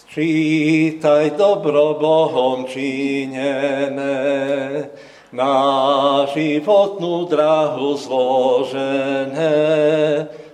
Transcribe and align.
Sčítaj 0.00 1.36
dobro 1.36 2.00
Bohom 2.00 2.64
činené, 2.64 4.16
na 5.28 5.54
životnú 6.32 7.28
drahu 7.28 8.00
zložené. 8.00 9.52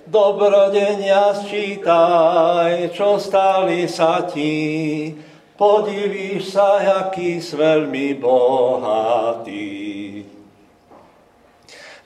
Dobrodenia 0.03 1.31
sčítaj, 1.31 2.91
čo 2.91 3.23
stali 3.23 3.87
sa 3.87 4.27
ti, 4.27 5.15
podivíš 5.55 6.51
sa, 6.51 6.83
aký 7.07 7.39
s 7.39 7.55
veľmi 7.55 8.19
bohatý. 8.19 9.87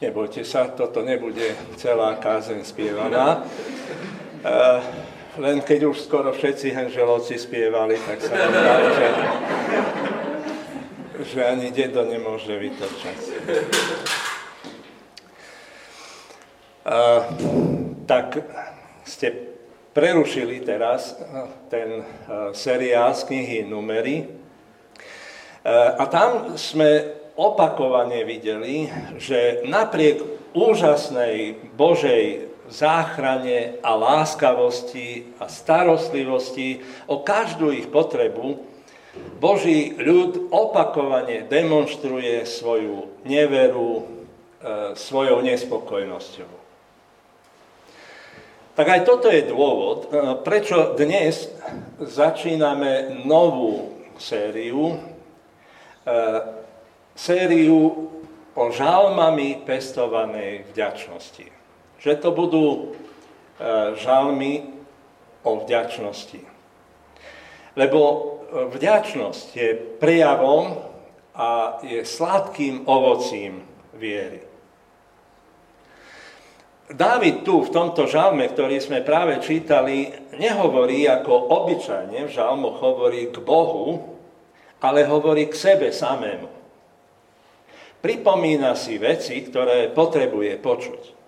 Nebojte 0.00 0.44
sa, 0.44 0.68
toto 0.72 1.00
nebude 1.00 1.56
celá 1.80 2.20
kázeň 2.20 2.60
spievaná. 2.68 3.44
Len 5.38 5.62
keď 5.62 5.86
už 5.86 6.10
skoro 6.10 6.34
všetci 6.34 6.74
henželovci 6.74 7.38
spievali, 7.38 7.94
tak 8.02 8.18
sa 8.18 8.34
dá, 8.34 8.82
že, 8.82 9.06
že 11.22 11.40
ani 11.46 11.70
dedo 11.70 12.02
nemôže 12.02 12.50
vytočať. 12.50 13.18
Uh, 16.82 17.22
tak 18.10 18.42
ste 19.06 19.54
prerušili 19.94 20.66
teraz 20.66 21.14
ten 21.70 22.02
seriál 22.54 23.14
z 23.14 23.22
knihy 23.26 23.58
Numery. 23.66 24.26
A 25.66 26.04
tam 26.10 26.58
sme 26.58 27.06
opakovane 27.38 28.22
videli, 28.26 28.90
že 29.18 29.62
napriek 29.66 30.22
úžasnej 30.54 31.58
Božej 31.74 32.49
záchrane 32.70 33.82
a 33.82 33.90
láskavosti 33.98 35.36
a 35.42 35.50
starostlivosti 35.50 36.80
o 37.10 37.20
každú 37.20 37.74
ich 37.74 37.90
potrebu, 37.90 38.70
Boží 39.42 39.98
ľud 39.98 40.54
opakovane 40.54 41.50
demonstruje 41.50 42.46
svoju 42.46 43.10
neveru, 43.26 44.06
e, 44.62 44.94
svojou 44.94 45.42
nespokojnosťou. 45.42 46.52
Tak 48.78 48.86
aj 48.86 49.00
toto 49.02 49.26
je 49.26 49.50
dôvod, 49.50 50.06
e, 50.06 50.38
prečo 50.46 50.94
dnes 50.94 51.50
začíname 51.98 53.26
novú 53.26 53.98
sériu 54.14 54.94
e, 54.94 54.96
sériu 57.18 58.08
o 58.54 58.64
žalmami 58.70 59.66
pestovanej 59.66 60.70
vďačnosti. 60.72 61.59
Že 62.00 62.12
to 62.16 62.28
budú 62.32 62.66
e, 62.72 62.78
žalmy 64.00 64.72
o 65.44 65.60
vďačnosti. 65.60 66.40
Lebo 67.76 68.00
e, 68.00 68.16
vďačnosť 68.72 69.46
je 69.52 69.68
prejavom 70.00 70.80
a 71.36 71.80
je 71.84 72.02
sladkým 72.02 72.88
ovocím 72.88 73.62
viery. 73.94 74.50
Dávid 76.90 77.46
tu 77.46 77.62
v 77.62 77.70
tomto 77.70 78.10
žalme, 78.10 78.50
ktorý 78.50 78.82
sme 78.82 79.06
práve 79.06 79.38
čítali, 79.38 80.10
nehovorí 80.34 81.06
ako 81.06 81.30
obyčajne 81.30 82.26
v 82.26 82.34
žalmoch 82.34 82.82
hovorí 82.82 83.30
k 83.30 83.38
Bohu, 83.38 84.18
ale 84.82 85.06
hovorí 85.06 85.46
k 85.46 85.54
sebe 85.54 85.94
samému. 85.94 86.50
Pripomína 88.02 88.74
si 88.74 88.98
veci, 88.98 89.38
ktoré 89.38 89.92
potrebuje 89.92 90.58
počuť. 90.58 91.19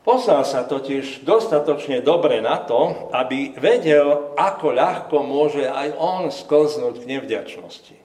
Pozná 0.00 0.40
sa 0.48 0.64
totiž 0.64 1.28
dostatočne 1.28 2.00
dobre 2.00 2.40
na 2.40 2.56
to, 2.56 3.12
aby 3.12 3.52
vedel, 3.60 4.32
ako 4.32 4.72
ľahko 4.72 5.16
môže 5.20 5.68
aj 5.68 5.92
on 6.00 6.32
sklznúť 6.32 7.04
k 7.04 7.08
nevďačnosti. 7.16 7.96
E, 8.00 8.04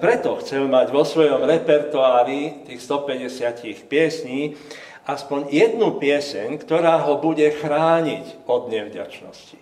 preto 0.00 0.40
chcel 0.40 0.64
mať 0.64 0.96
vo 0.96 1.04
svojom 1.04 1.44
repertoári 1.44 2.64
tých 2.64 2.80
150 2.80 3.84
piesní 3.84 4.56
aspoň 5.04 5.52
jednu 5.52 6.00
pieseň, 6.00 6.56
ktorá 6.56 7.04
ho 7.04 7.20
bude 7.20 7.44
chrániť 7.52 8.48
od 8.48 8.72
nevďačnosti. 8.72 9.60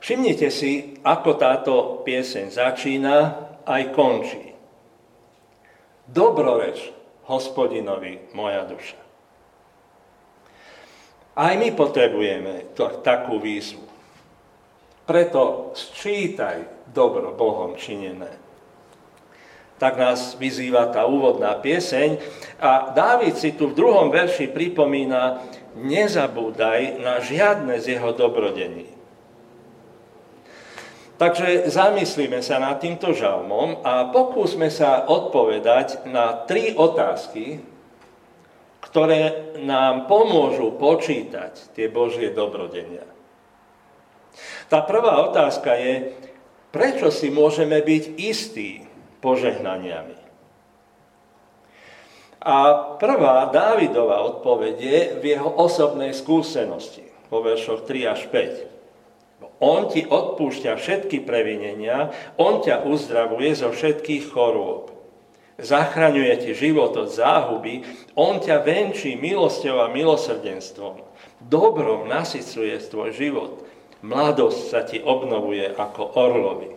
Všimnite 0.00 0.48
si, 0.54 1.02
ako 1.02 1.30
táto 1.34 1.74
pieseň 2.06 2.54
začína 2.54 3.16
aj 3.66 3.82
končí. 3.90 4.54
Dobroreč 6.06 6.99
hospodinovi, 7.30 8.34
moja 8.34 8.66
duša. 8.66 8.98
Aj 11.38 11.54
my 11.54 11.70
potrebujeme 11.78 12.74
to, 12.74 12.90
takú 13.06 13.38
výzvu. 13.38 13.86
Preto 15.06 15.70
sčítaj 15.78 16.90
dobro 16.90 17.30
Bohom 17.38 17.78
činené. 17.78 18.34
Tak 19.80 19.96
nás 19.96 20.36
vyzýva 20.36 20.92
tá 20.92 21.08
úvodná 21.08 21.56
pieseň 21.56 22.20
a 22.60 22.92
Dávid 22.92 23.38
si 23.38 23.56
tu 23.56 23.72
v 23.72 23.78
druhom 23.78 24.12
verši 24.12 24.52
pripomína, 24.52 25.40
nezabúdaj 25.78 27.00
na 27.00 27.22
žiadne 27.22 27.80
z 27.80 27.96
jeho 27.96 28.12
dobrodení. 28.12 28.99
Takže 31.20 31.68
zamyslíme 31.68 32.40
sa 32.40 32.56
nad 32.56 32.80
týmto 32.80 33.12
žalmom 33.12 33.84
a 33.84 34.08
pokúsme 34.08 34.72
sa 34.72 35.04
odpovedať 35.04 36.08
na 36.08 36.32
tri 36.48 36.72
otázky, 36.72 37.60
ktoré 38.80 39.52
nám 39.60 40.08
pomôžu 40.08 40.72
počítať 40.80 41.76
tie 41.76 41.92
Božie 41.92 42.32
dobrodenia. 42.32 43.04
Tá 44.72 44.80
prvá 44.80 45.20
otázka 45.28 45.76
je, 45.76 46.16
prečo 46.72 47.12
si 47.12 47.28
môžeme 47.28 47.84
byť 47.84 48.16
istí 48.16 48.88
požehnaniami? 49.20 50.16
A 52.40 52.56
prvá 52.96 53.44
Dávidová 53.52 54.24
odpoveď 54.24 54.76
je 54.80 55.00
v 55.20 55.24
jeho 55.36 55.52
osobnej 55.60 56.16
skúsenosti, 56.16 57.04
vo 57.28 57.44
veršoch 57.44 57.84
3 57.84 58.08
až 58.08 58.24
5. 58.32 58.69
On 59.60 59.92
ti 59.92 60.08
odpúšťa 60.08 60.72
všetky 60.80 61.20
previnenia, 61.28 62.08
On 62.40 62.64
ťa 62.64 62.88
uzdravuje 62.88 63.52
zo 63.52 63.68
všetkých 63.68 64.32
chorôb. 64.32 64.88
Zachraňuje 65.60 66.34
ti 66.40 66.50
život 66.56 66.96
od 66.96 67.12
záhuby, 67.12 67.84
On 68.16 68.40
ťa 68.40 68.64
venčí 68.64 69.20
milosťou 69.20 69.84
a 69.84 69.92
milosrdenstvom. 69.92 71.04
Dobrom 71.44 72.08
nasycuje 72.08 72.80
tvoj 72.88 73.12
život. 73.12 73.52
Mladosť 74.00 74.60
sa 74.72 74.80
ti 74.80 74.96
obnovuje 74.96 75.76
ako 75.76 76.16
orlovi. 76.16 76.72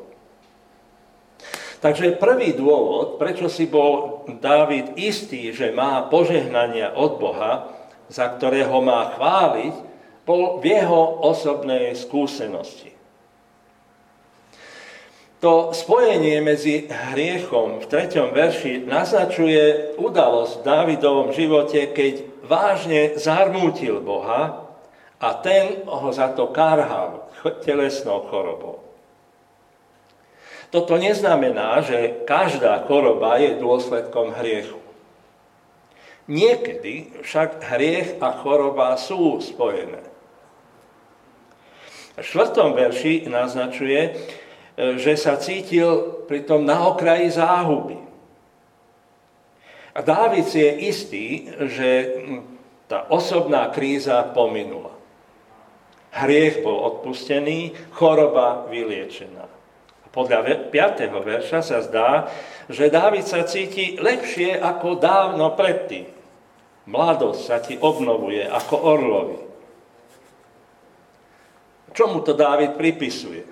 Takže 1.79 2.15
prvý 2.15 2.55
dôvod, 2.55 3.19
prečo 3.19 3.51
si 3.51 3.67
bol 3.67 4.23
Dávid 4.39 4.95
istý, 4.99 5.51
že 5.51 5.75
má 5.75 6.03
požehnania 6.07 6.95
od 6.95 7.19
Boha, 7.19 7.71
za 8.07 8.27
ktorého 8.31 8.79
má 8.79 9.15
chváliť, 9.15 9.92
v 10.25 10.63
jeho 10.63 11.19
osobnej 11.27 11.91
skúsenosti. 11.99 12.93
To 15.43 15.75
spojenie 15.75 16.39
medzi 16.39 16.87
hriechom 16.87 17.83
v 17.83 17.85
treťom 17.91 18.31
verši 18.31 18.87
naznačuje 18.87 19.91
udalosť 19.99 20.53
v 20.55 20.63
Dávidovom 20.63 21.29
živote, 21.35 21.91
keď 21.91 22.23
vážne 22.47 23.19
zarmútil 23.19 23.99
Boha 23.99 24.71
a 25.19 25.29
ten 25.43 25.83
ho 25.83 26.09
za 26.15 26.31
to 26.31 26.47
karhal 26.55 27.27
telesnou 27.67 28.23
chorobou. 28.31 28.79
Toto 30.71 30.95
neznamená, 30.95 31.83
že 31.83 32.23
každá 32.23 32.87
choroba 32.87 33.35
je 33.35 33.59
dôsledkom 33.59 34.31
hriechu. 34.39 34.79
Niekedy 36.31 37.19
však 37.19 37.67
hriech 37.67 38.15
a 38.23 38.31
choroba 38.39 38.95
sú 38.95 39.43
spojené. 39.43 40.12
V 42.13 42.21
štvrtom 42.21 42.77
verši 42.77 43.25
naznačuje, 43.25 44.01
e, 44.05 44.11
že 45.01 45.17
sa 45.17 45.37
cítil 45.41 46.21
pritom 46.29 46.61
na 46.61 46.85
okraji 46.85 47.33
záhuby. 47.33 47.97
A 49.93 49.99
Dávid 50.01 50.45
si 50.49 50.61
je 50.61 50.71
istý, 50.89 51.25
že 51.69 51.89
tá 52.89 53.05
osobná 53.09 53.69
kríza 53.69 54.21
pominula. 54.33 54.93
Hriech 56.13 56.61
bol 56.61 56.77
odpustený, 56.93 57.73
choroba 57.93 58.69
vyliečená. 58.69 59.49
Podľa 60.13 60.69
5. 60.69 61.09
verša 61.09 61.65
sa 61.65 61.81
zdá, 61.81 62.29
že 62.69 62.93
Dávid 62.93 63.25
sa 63.25 63.41
cíti 63.49 63.97
lepšie 63.97 64.61
ako 64.61 65.01
dávno 65.01 65.57
predtým. 65.57 66.05
Mladosť 66.85 67.41
sa 67.41 67.57
ti 67.57 67.81
obnovuje 67.81 68.45
ako 68.45 68.75
orlovi. 68.77 69.39
Čomu 71.93 72.25
to 72.25 72.33
Dávid 72.33 72.73
pripisuje? 72.73 73.45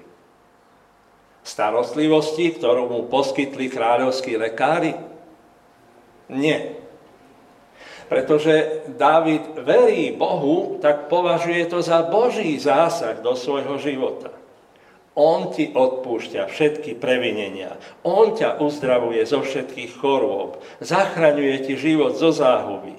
Starostlivosti, 1.41 2.53
ktorú 2.53 2.85
mu 2.89 2.99
poskytli 3.09 3.69
kráľovskí 3.69 4.37
lekári? 4.37 4.93
Nie. 6.29 6.77
pretože 8.11 8.83
Dávid 8.91 9.55
verí 9.63 10.11
Bohu, 10.11 10.83
tak 10.83 11.07
považuje 11.07 11.63
to 11.71 11.79
za 11.79 12.03
Boží 12.03 12.59
zásah 12.59 13.23
do 13.23 13.39
svojho 13.39 13.79
života. 13.79 14.35
On 15.15 15.51
ti 15.51 15.71
odpúšťa 15.71 16.47
všetky 16.47 16.99
previnenia. 16.99 17.75
On 18.03 18.31
ťa 18.31 18.63
uzdravuje 18.63 19.23
zo 19.27 19.43
všetkých 19.43 19.99
chorôb. 19.99 20.59
Zachraňuje 20.83 21.67
ti 21.67 21.73
život 21.75 22.15
zo 22.15 22.31
záhuby. 22.31 22.95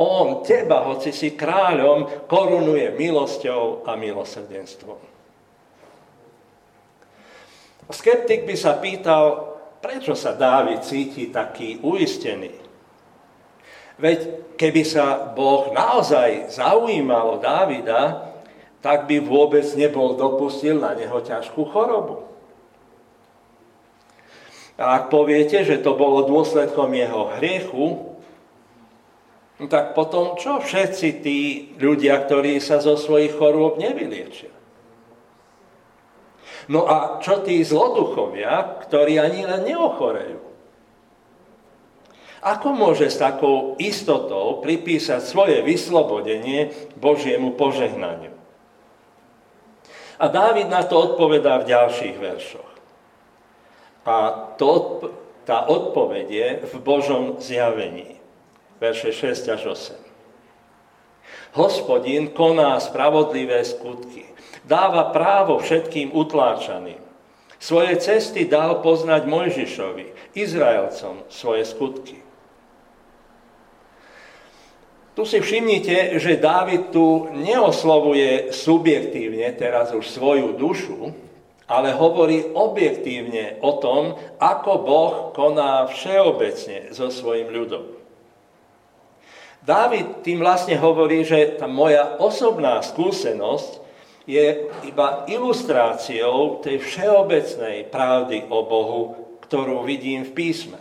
On 0.00 0.40
teba, 0.40 0.88
hoci 0.88 1.12
si 1.12 1.36
kráľom, 1.36 2.24
korunuje 2.24 2.96
milosťou 2.96 3.84
a 3.84 4.00
milosrdenstvom. 4.00 4.96
Skeptik 7.90 8.48
by 8.48 8.56
sa 8.56 8.80
pýtal, 8.80 9.24
prečo 9.84 10.16
sa 10.16 10.32
Dávid 10.32 10.80
cíti 10.80 11.28
taký 11.28 11.84
uistený. 11.84 12.54
Veď 14.00 14.18
keby 14.56 14.82
sa 14.88 15.36
Boh 15.36 15.68
naozaj 15.76 16.48
zaujímal 16.48 17.36
o 17.36 17.40
Dávida, 17.42 18.32
tak 18.80 19.04
by 19.04 19.20
vôbec 19.20 19.68
nebol 19.76 20.16
dopustil 20.16 20.80
na 20.80 20.96
neho 20.96 21.20
ťažkú 21.20 21.68
chorobu. 21.68 22.24
A 24.80 24.96
ak 24.96 25.12
poviete, 25.12 25.60
že 25.60 25.84
to 25.84 25.92
bolo 25.92 26.24
dôsledkom 26.24 26.88
jeho 26.96 27.36
hriechu, 27.36 28.09
tak 29.68 29.92
potom 29.92 30.40
čo 30.40 30.62
všetci 30.62 31.08
tí 31.20 31.38
ľudia, 31.76 32.16
ktorí 32.24 32.56
sa 32.62 32.80
zo 32.80 32.96
svojich 32.96 33.36
chorôb 33.36 33.76
nevyliečia? 33.76 34.48
No 36.70 36.86
a 36.86 37.18
čo 37.18 37.42
tí 37.42 37.60
zloduchovia, 37.66 38.78
ktorí 38.86 39.18
ani 39.18 39.42
len 39.42 39.66
neochorejú? 39.66 40.38
Ako 42.40 42.72
môže 42.72 43.12
s 43.12 43.20
takou 43.20 43.76
istotou 43.76 44.64
pripísať 44.64 45.20
svoje 45.20 45.60
vyslobodenie 45.60 46.72
Božiemu 46.96 47.52
požehnaniu? 47.52 48.32
A 50.20 50.24
Dávid 50.28 50.68
na 50.68 50.84
to 50.84 51.16
odpovedá 51.16 51.60
v 51.60 51.68
ďalších 51.68 52.16
veršoch. 52.16 52.70
A 54.04 54.16
to, 54.56 55.00
tá 55.44 55.64
odpoveď 55.68 56.26
je 56.28 56.48
v 56.64 56.74
Božom 56.80 57.40
zjavení. 57.40 58.19
Verše 58.80 59.12
6 59.12 59.52
až 59.52 59.62
8. 59.76 60.10
Hospodin 61.60 62.32
koná 62.32 62.80
spravodlivé 62.80 63.60
skutky. 63.60 64.24
Dáva 64.64 65.12
právo 65.12 65.60
všetkým 65.60 66.16
utláčaným. 66.16 66.98
Svoje 67.60 68.00
cesty 68.00 68.48
dal 68.48 68.80
poznať 68.80 69.28
Mojžišovi, 69.28 70.32
Izraelcom 70.32 71.28
svoje 71.28 71.68
skutky. 71.68 72.16
Tu 75.12 75.22
si 75.28 75.38
všimnite, 75.44 76.16
že 76.16 76.40
Dávid 76.40 76.88
tu 76.88 77.28
neoslovuje 77.36 78.48
subjektívne 78.56 79.52
teraz 79.60 79.92
už 79.92 80.08
svoju 80.08 80.56
dušu, 80.56 81.12
ale 81.68 81.92
hovorí 81.92 82.48
objektívne 82.56 83.60
o 83.60 83.76
tom, 83.76 84.16
ako 84.40 84.72
Boh 84.80 85.14
koná 85.36 85.84
všeobecne 85.92 86.88
so 86.96 87.12
svojim 87.12 87.52
ľudom. 87.52 87.99
Dávid 89.60 90.24
tým 90.24 90.40
vlastne 90.40 90.80
hovorí, 90.80 91.20
že 91.20 91.60
tá 91.60 91.68
moja 91.68 92.16
osobná 92.16 92.80
skúsenosť 92.80 93.80
je 94.24 94.72
iba 94.88 95.28
ilustráciou 95.28 96.64
tej 96.64 96.80
všeobecnej 96.80 97.88
pravdy 97.92 98.48
o 98.48 98.58
Bohu, 98.64 99.02
ktorú 99.44 99.84
vidím 99.84 100.24
v 100.24 100.32
písme. 100.32 100.80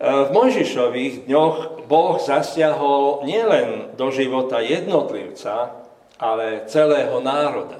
V 0.00 0.28
Mojžišových 0.32 1.28
dňoch 1.28 1.84
Boh 1.84 2.16
zasiahol 2.16 3.26
nielen 3.28 3.92
do 4.00 4.08
života 4.08 4.62
jednotlivca, 4.64 5.76
ale 6.16 6.64
celého 6.70 7.20
národa. 7.20 7.79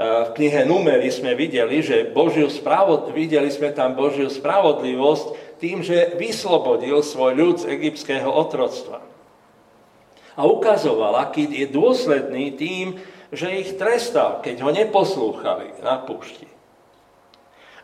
V 0.00 0.32
knihe 0.32 0.64
Numery 0.64 1.12
sme 1.12 1.36
videli, 1.36 1.84
že 1.84 2.08
Božiu 2.08 2.48
spravod... 2.48 3.12
videli 3.12 3.52
sme 3.52 3.68
tam 3.76 3.92
Božiu 3.92 4.32
spravodlivosť 4.32 5.60
tým, 5.60 5.84
že 5.84 6.16
vyslobodil 6.16 7.04
svoj 7.04 7.36
ľud 7.36 7.56
z 7.60 7.68
egyptského 7.76 8.32
otroctva. 8.32 9.04
A 10.40 10.48
ukazoval, 10.48 11.20
aký 11.20 11.44
je 11.52 11.68
dôsledný 11.68 12.56
tým, 12.56 12.96
že 13.28 13.52
ich 13.60 13.76
trestal, 13.76 14.40
keď 14.40 14.64
ho 14.64 14.70
neposlúchali 14.72 15.84
na 15.84 16.00
púšti. 16.00 16.48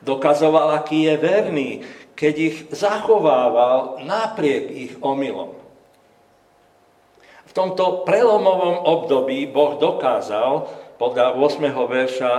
Dokazoval, 0.01 0.73
aký 0.73 1.13
je 1.13 1.15
verný, 1.21 1.71
keď 2.17 2.35
ich 2.41 2.57
zachovával 2.73 4.01
napriek 4.09 4.73
ich 4.73 4.93
omylom. 5.05 5.53
V 7.45 7.53
tomto 7.53 8.09
prelomovom 8.09 8.89
období 8.89 9.45
Boh 9.53 9.77
dokázal 9.77 10.65
podľa 10.97 11.37
8. 11.37 11.73
verša 11.73 12.35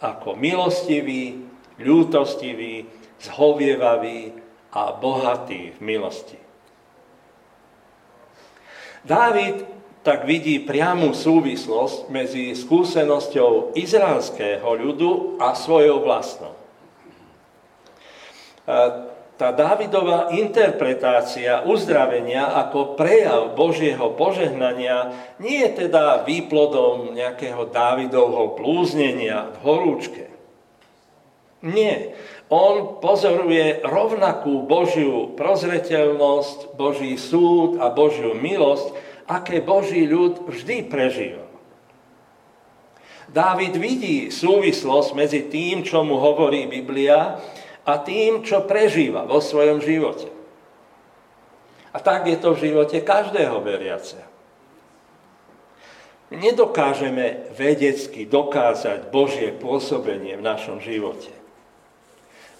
ako 0.00 0.36
milostivý, 0.36 1.44
ľútostivý, 1.80 2.84
zhovievavý 3.20 4.36
a 4.74 4.92
bohatý 4.92 5.72
v 5.76 5.78
milosti. 5.80 6.40
Dávid 9.04 9.64
tak 10.04 10.28
vidí 10.28 10.60
priamu 10.60 11.16
súvislosť 11.16 12.12
medzi 12.12 12.52
skúsenosťou 12.52 13.76
izraelského 13.76 14.68
ľudu 14.68 15.40
a 15.40 15.56
svojou 15.56 16.04
vlastnou 16.04 16.52
tá 19.34 19.50
Dávidová 19.50 20.30
interpretácia 20.30 21.66
uzdravenia 21.66 22.54
ako 22.66 22.94
prejav 22.94 23.58
Božieho 23.58 24.14
požehnania 24.14 25.10
nie 25.42 25.66
je 25.66 25.86
teda 25.86 26.22
výplodom 26.22 27.18
nejakého 27.18 27.66
Dávidovho 27.66 28.54
blúznenia 28.54 29.50
v 29.50 29.58
horúčke. 29.66 30.24
Nie. 31.66 32.14
On 32.52 33.00
pozoruje 33.02 33.82
rovnakú 33.82 34.68
Božiu 34.68 35.32
prozreteľnosť, 35.34 36.78
Boží 36.78 37.16
súd 37.18 37.82
a 37.82 37.90
Božiu 37.90 38.36
milosť, 38.36 38.94
aké 39.26 39.64
Boží 39.64 40.06
ľud 40.06 40.46
vždy 40.46 40.86
prežíva. 40.86 41.42
Dávid 43.34 43.74
vidí 43.80 44.30
súvislosť 44.30 45.10
medzi 45.16 45.50
tým, 45.50 45.82
čo 45.82 46.06
mu 46.06 46.22
hovorí 46.22 46.70
Biblia, 46.70 47.40
a 47.84 48.00
tým, 48.00 48.40
čo 48.40 48.64
prežíva 48.64 49.28
vo 49.28 49.44
svojom 49.44 49.84
živote. 49.84 50.32
A 51.94 52.02
tak 52.02 52.26
je 52.26 52.34
to 52.40 52.56
v 52.56 52.72
živote 52.72 52.98
každého 53.04 53.60
veriaceho. 53.62 54.26
Nedokážeme 56.34 57.54
vedecky 57.54 58.26
dokázať 58.26 59.12
Božie 59.14 59.54
pôsobenie 59.54 60.34
v 60.34 60.42
našom 60.42 60.82
živote. 60.82 61.30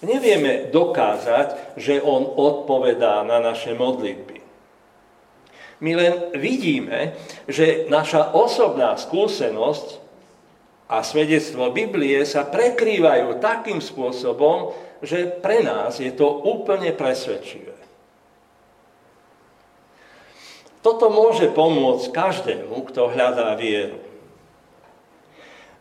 Nevieme 0.05 0.69
dokázať, 0.71 1.75
že 1.75 1.99
On 1.99 2.23
odpovedá 2.23 3.25
na 3.27 3.41
naše 3.41 3.75
modlitby. 3.75 4.37
My 5.83 5.91
len 5.91 6.13
vidíme, 6.39 7.19
že 7.51 7.89
naša 7.91 8.31
osobná 8.31 8.95
skúsenosť 8.95 9.99
a 10.87 11.01
svedectvo 11.03 11.73
Biblie 11.73 12.23
sa 12.23 12.47
prekrývajú 12.47 13.41
takým 13.43 13.83
spôsobom, 13.83 14.71
že 15.03 15.27
pre 15.41 15.63
nás 15.63 15.99
je 15.99 16.11
to 16.11 16.27
úplne 16.45 16.91
presvedčivé. 16.95 17.75
Toto 20.85 21.09
môže 21.09 21.49
pomôcť 21.49 22.13
každému, 22.13 22.85
kto 22.93 23.09
hľadá 23.09 23.57
vieru. 23.57 23.97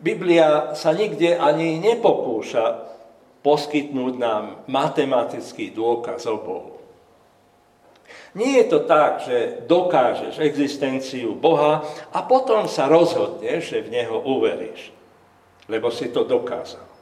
Biblia 0.00 0.72
sa 0.72 0.96
nikde 0.96 1.36
ani 1.36 1.76
nepokúša 1.76 2.88
poskytnúť 3.44 4.14
nám 4.16 4.64
matematický 4.64 5.76
dôkaz 5.76 6.24
o 6.24 6.40
Bohu. 6.40 6.74
Nie 8.32 8.64
je 8.64 8.66
to 8.72 8.80
tak, 8.88 9.28
že 9.28 9.68
dokážeš 9.68 10.40
existenciu 10.40 11.36
Boha 11.36 11.84
a 12.08 12.18
potom 12.24 12.64
sa 12.64 12.88
rozhodneš, 12.88 13.76
že 13.76 13.84
v 13.84 13.92
Neho 14.00 14.24
uveríš, 14.24 14.88
lebo 15.68 15.92
si 15.92 16.08
to 16.08 16.24
dokázal. 16.24 16.93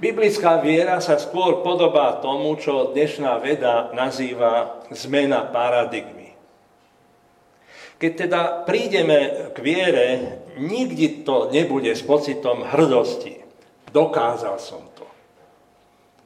Biblická 0.00 0.64
viera 0.64 0.96
sa 1.04 1.20
skôr 1.20 1.60
podobá 1.60 2.24
tomu, 2.24 2.56
čo 2.56 2.96
dnešná 2.96 3.36
veda 3.36 3.92
nazýva 3.92 4.80
zmena 4.88 5.44
paradigmy. 5.44 6.32
Keď 8.00 8.12
teda 8.16 8.40
prídeme 8.64 9.52
k 9.52 9.56
viere, 9.60 10.08
nikdy 10.56 11.20
to 11.20 11.52
nebude 11.52 11.92
s 11.92 12.00
pocitom 12.00 12.64
hrdosti. 12.64 13.44
Dokázal 13.92 14.56
som 14.56 14.88
to. 14.96 15.04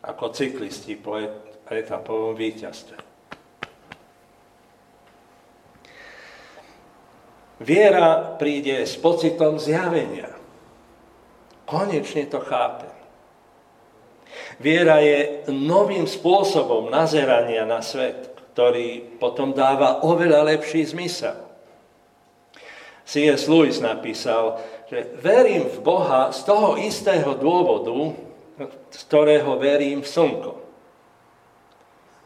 Ako 0.07 0.31
cyklisti 0.31 0.95
po 0.95 1.19
etapovom 1.67 2.39
víťazstve. 2.39 2.95
Viera 7.59 8.39
príde 8.39 8.87
s 8.87 8.95
pocitom 8.95 9.59
zjavenia. 9.59 10.31
Konečne 11.67 12.31
to 12.31 12.39
chápe. 12.39 12.94
Viera 14.59 15.03
je 15.03 15.47
novým 15.51 16.07
spôsobom 16.07 16.89
nazerania 16.89 17.67
na 17.67 17.83
svet, 17.83 18.35
ktorý 18.55 19.19
potom 19.19 19.51
dáva 19.51 20.07
oveľa 20.07 20.55
lepší 20.55 20.87
zmysel. 20.87 21.35
C.S. 23.05 23.51
Lewis 23.51 23.83
napísal, 23.85 24.63
že 24.89 25.13
verím 25.21 25.69
v 25.69 25.79
Boha 25.85 26.33
z 26.33 26.41
toho 26.47 26.81
istého 26.81 27.37
dôvodu, 27.37 28.17
z 28.89 29.01
ktorého 29.11 29.59
verím 29.59 30.01
v 30.01 30.09
slnko. 30.09 30.53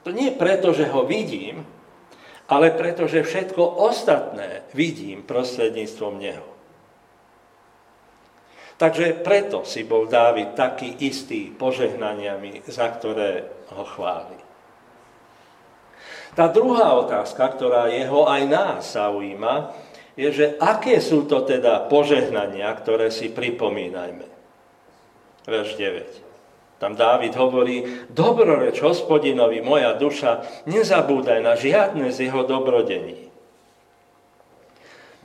To 0.07 0.11
nie 0.15 0.31
preto, 0.31 0.71
že 0.77 0.87
ho 0.87 1.03
vidím, 1.09 1.67
ale 2.49 2.73
preto, 2.73 3.05
že 3.05 3.27
všetko 3.27 3.61
ostatné 3.61 4.69
vidím 4.73 5.25
prostredníctvom 5.25 6.15
neho. 6.17 6.58
Takže 8.79 9.27
preto 9.27 9.67
si 9.67 9.83
bol 9.83 10.07
Dávid 10.07 10.55
taký 10.55 11.03
istý 11.03 11.51
požehnaniami, 11.51 12.63
za 12.71 12.87
ktoré 12.95 13.43
ho 13.75 13.83
chváli. 13.83 14.39
Tá 16.39 16.47
druhá 16.47 16.95
otázka, 16.95 17.43
ktorá 17.59 17.91
jeho 17.91 18.31
aj 18.31 18.43
nás 18.47 18.95
zaujíma, 18.95 19.75
je, 20.15 20.31
že 20.31 20.47
aké 20.63 21.03
sú 21.03 21.27
to 21.27 21.43
teda 21.43 21.91
požehnania, 21.91 22.71
ktoré 22.79 23.11
si 23.11 23.35
pripomínajme. 23.35 24.27
Verš 25.43 25.75
9. 25.75 26.79
Tam 26.79 26.95
Dávid 26.95 27.35
hovorí, 27.35 28.07
dobroreč 28.15 28.79
hospodinovi 28.79 29.59
moja 29.59 29.99
duša, 29.99 30.63
nezabúdaj 30.71 31.43
na 31.43 31.59
žiadne 31.59 32.15
z 32.15 32.31
jeho 32.31 32.47
dobrodení. 32.47 33.27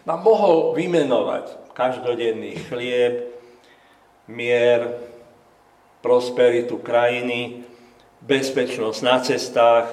A 0.10 0.18
mohol 0.18 0.74
vymenovať 0.74 1.78
každodenný 1.78 2.58
chlieb, 2.70 3.33
mier, 4.28 5.00
prosperitu 6.04 6.80
krajiny, 6.84 7.64
bezpečnosť 8.24 9.00
na 9.04 9.18
cestách 9.24 9.88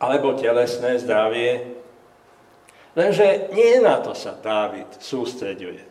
alebo 0.00 0.36
telesné 0.36 1.00
zdravie. 1.00 1.80
Lenže 2.92 3.52
nie 3.56 3.80
na 3.80 4.00
to 4.04 4.12
sa 4.12 4.36
Dávid 4.36 4.88
sústreďuje. 5.00 5.88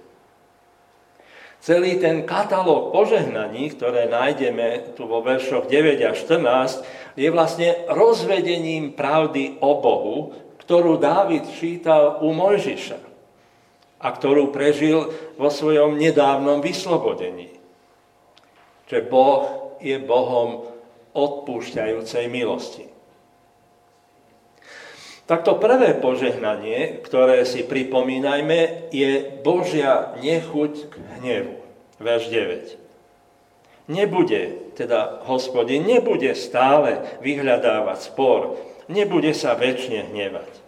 Celý 1.62 2.02
ten 2.02 2.26
katalóg 2.26 2.90
požehnaní, 2.90 3.70
ktoré 3.78 4.10
nájdeme 4.10 4.98
tu 4.98 5.06
vo 5.06 5.22
veršoch 5.22 5.70
9 5.70 6.02
a 6.10 6.18
14, 6.18 6.82
je 7.14 7.30
vlastne 7.30 7.86
rozvedením 7.86 8.98
pravdy 8.98 9.62
o 9.62 9.78
Bohu, 9.78 10.18
ktorú 10.58 10.98
Dávid 10.98 11.46
čítal 11.54 12.18
u 12.26 12.34
Mojžiša 12.34 13.11
a 14.02 14.08
ktorú 14.10 14.50
prežil 14.50 15.14
vo 15.38 15.50
svojom 15.54 15.96
nedávnom 15.96 16.60
vyslobodení. 16.60 17.54
Že 18.90 19.08
Boh 19.08 19.78
je 19.78 19.96
Bohom 20.02 20.68
odpúšťajúcej 21.14 22.28
milosti. 22.28 22.92
Takto 25.30 25.56
prvé 25.64 25.96
požehnanie, 25.96 27.00
ktoré 27.08 27.48
si 27.48 27.64
pripomínajme, 27.64 28.92
je 28.92 29.40
Božia 29.40 30.12
nechuť 30.20 30.74
k 30.92 30.94
hnevu. 31.22 31.56
Verš 32.04 32.28
9. 32.28 32.82
Nebude, 33.92 34.72
teda 34.76 35.24
hospodin, 35.28 35.88
nebude 35.88 36.36
stále 36.36 37.20
vyhľadávať 37.24 38.00
spor, 38.12 38.60
nebude 38.92 39.32
sa 39.32 39.56
väčšine 39.56 40.12
hnevať. 40.12 40.61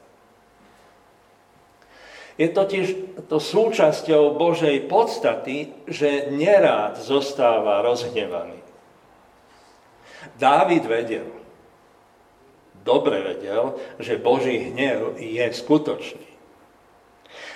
Je 2.33 2.49
totiž 2.49 2.85
to 3.29 3.37
súčasťou 3.37 4.33
Božej 4.33 4.89
podstaty, 4.89 5.85
že 5.85 6.33
nerád 6.33 6.97
zostáva 6.97 7.85
rozhnevaný. 7.85 8.57
Dávid 10.39 10.87
vedel, 10.89 11.29
dobre 12.81 13.21
vedel, 13.21 13.77
že 14.01 14.17
Boží 14.17 14.73
hnev 14.73 15.19
je 15.21 15.45
skutočný. 15.45 16.29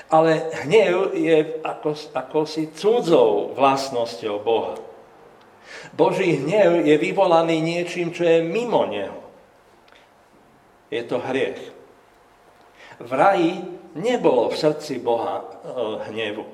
Ale 0.08 0.54
hnev 0.64 1.18
je 1.18 1.60
ako, 1.66 1.92
ako 2.16 2.40
si 2.46 2.72
cudzou 2.72 3.52
vlastnosťou 3.58 4.36
Boha. 4.40 4.78
Boží 5.92 6.38
hnev 6.38 6.86
je 6.86 6.96
vyvolaný 6.96 7.60
niečím, 7.60 8.16
čo 8.16 8.24
je 8.24 8.40
mimo 8.40 8.88
Neho. 8.88 9.20
Je 10.88 11.04
to 11.04 11.20
hriech. 11.20 11.77
V 12.98 13.12
raji 13.14 13.62
nebolo 13.94 14.50
v 14.50 14.56
srdci 14.58 14.98
Boha 14.98 15.42
e, 15.42 15.46
hnevu, 16.10 16.46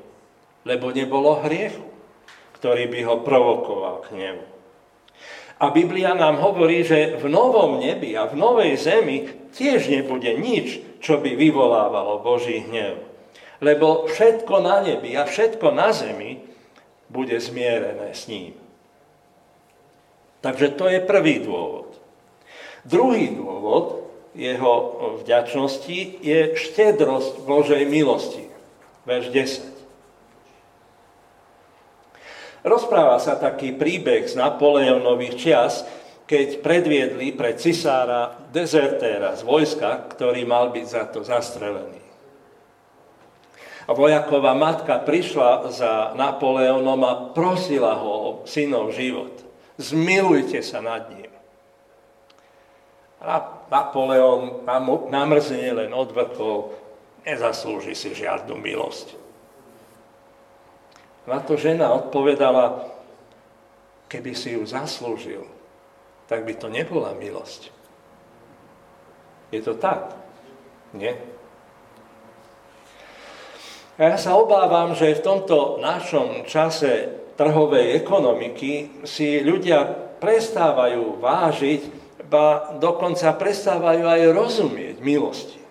lebo 0.68 0.92
nebolo 0.92 1.40
hriechu, 1.44 1.88
ktorý 2.60 2.88
by 2.92 3.00
ho 3.08 3.16
provokoval 3.24 3.96
k 4.04 4.12
hnevu. 4.16 4.46
A 5.64 5.72
Biblia 5.72 6.12
nám 6.12 6.44
hovorí, 6.44 6.84
že 6.84 7.16
v 7.16 7.32
novom 7.32 7.80
nebi 7.80 8.12
a 8.20 8.28
v 8.28 8.36
novej 8.36 8.76
zemi 8.76 9.32
tiež 9.56 9.88
nebude 9.88 10.36
nič, 10.36 11.00
čo 11.00 11.24
by 11.24 11.40
vyvolávalo 11.40 12.20
Boží 12.20 12.60
hnev. 12.68 13.00
Lebo 13.64 14.12
všetko 14.12 14.60
na 14.60 14.84
nebi 14.84 15.16
a 15.16 15.24
všetko 15.24 15.72
na 15.72 15.96
zemi 15.96 16.44
bude 17.08 17.40
zmierené 17.40 18.12
s 18.12 18.28
ním. 18.28 18.60
Takže 20.44 20.76
to 20.76 20.92
je 20.92 21.00
prvý 21.00 21.40
dôvod. 21.40 21.96
Druhý 22.84 23.32
dôvod 23.32 24.03
jeho 24.34 24.74
vďačnosti 25.22 26.00
je 26.22 26.58
štedrosť 26.58 27.46
Božej 27.46 27.86
milosti. 27.86 28.50
Verš 29.06 29.28
10. 29.30 29.74
Rozpráva 32.64 33.20
sa 33.20 33.36
taký 33.36 33.76
príbeh 33.76 34.24
z 34.24 34.40
Napoleonových 34.40 35.36
čias, 35.36 35.84
keď 36.24 36.64
predviedli 36.64 37.36
pre 37.36 37.60
cisára 37.60 38.40
dezertéra 38.56 39.36
z 39.36 39.44
vojska, 39.44 40.08
ktorý 40.16 40.48
mal 40.48 40.72
byť 40.72 40.86
za 40.88 41.04
to 41.12 41.20
zastrelený. 41.28 42.00
A 43.84 43.92
vojaková 43.92 44.56
matka 44.56 44.96
prišla 45.04 45.68
za 45.76 46.16
Napoleonom 46.16 47.04
a 47.04 47.14
prosila 47.36 48.00
ho 48.00 48.12
o 48.16 48.30
synov 48.48 48.96
život. 48.96 49.44
Zmilujte 49.76 50.64
sa 50.64 50.80
nad 50.80 51.12
ním. 51.12 51.28
A 53.20 53.40
Napoleon 53.74 54.62
namrzne 55.10 55.74
len 55.74 55.90
odvrkol, 55.90 56.78
nezaslúži 57.26 57.98
si 57.98 58.14
žiadnu 58.14 58.54
milosť. 58.54 59.18
Na 61.26 61.42
to 61.42 61.58
žena 61.58 61.90
odpovedala, 61.98 62.86
keby 64.12 64.38
si 64.38 64.54
ju 64.54 64.62
zaslúžil, 64.62 65.42
tak 66.30 66.46
by 66.46 66.54
to 66.54 66.70
nebola 66.70 67.18
milosť. 67.18 67.74
Je 69.50 69.58
to 69.66 69.74
tak? 69.74 70.14
Nie? 70.94 71.18
A 73.98 74.14
ja 74.14 74.18
sa 74.22 74.38
obávam, 74.38 74.94
že 74.94 75.18
v 75.18 75.26
tomto 75.26 75.82
našom 75.82 76.46
čase 76.46 77.10
trhovej 77.34 77.98
ekonomiky 77.98 79.02
si 79.06 79.42
ľudia 79.42 79.86
prestávajú 80.22 81.18
vážiť 81.18 82.03
ba 82.34 82.74
dokonca 82.82 83.30
prestávajú 83.38 84.10
aj 84.10 84.22
rozumieť 84.34 84.98
milosti. 85.06 85.62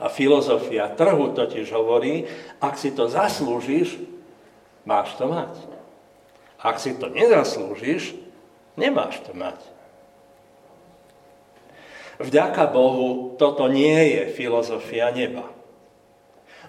A 0.00 0.08
filozofia 0.08 0.88
trhu 0.96 1.36
totiž 1.36 1.68
hovorí, 1.76 2.24
ak 2.58 2.80
si 2.80 2.90
to 2.96 3.06
zaslúžiš, 3.06 4.00
máš 4.88 5.12
to 5.20 5.28
mať. 5.28 5.52
Ak 6.56 6.80
si 6.80 6.96
to 6.96 7.12
nezaslúžiš, 7.12 8.16
nemáš 8.80 9.20
to 9.22 9.36
mať. 9.36 9.60
Vďaka 12.22 12.64
Bohu 12.72 13.36
toto 13.36 13.68
nie 13.68 14.16
je 14.16 14.22
filozofia 14.32 15.12
neba. 15.12 15.46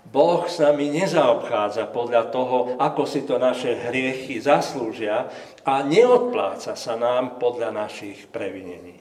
Boh 0.04 0.44
s 0.46 0.60
nami 0.60 0.92
nezaobchádza 0.92 1.88
podľa 1.90 2.24
toho, 2.30 2.76
ako 2.76 3.04
si 3.08 3.24
to 3.24 3.40
naše 3.40 3.88
hriechy 3.88 4.38
zaslúžia 4.44 5.32
a 5.64 5.82
neodpláca 5.82 6.76
sa 6.76 6.94
nám 7.00 7.40
podľa 7.40 7.72
našich 7.72 8.28
previnení. 8.28 9.00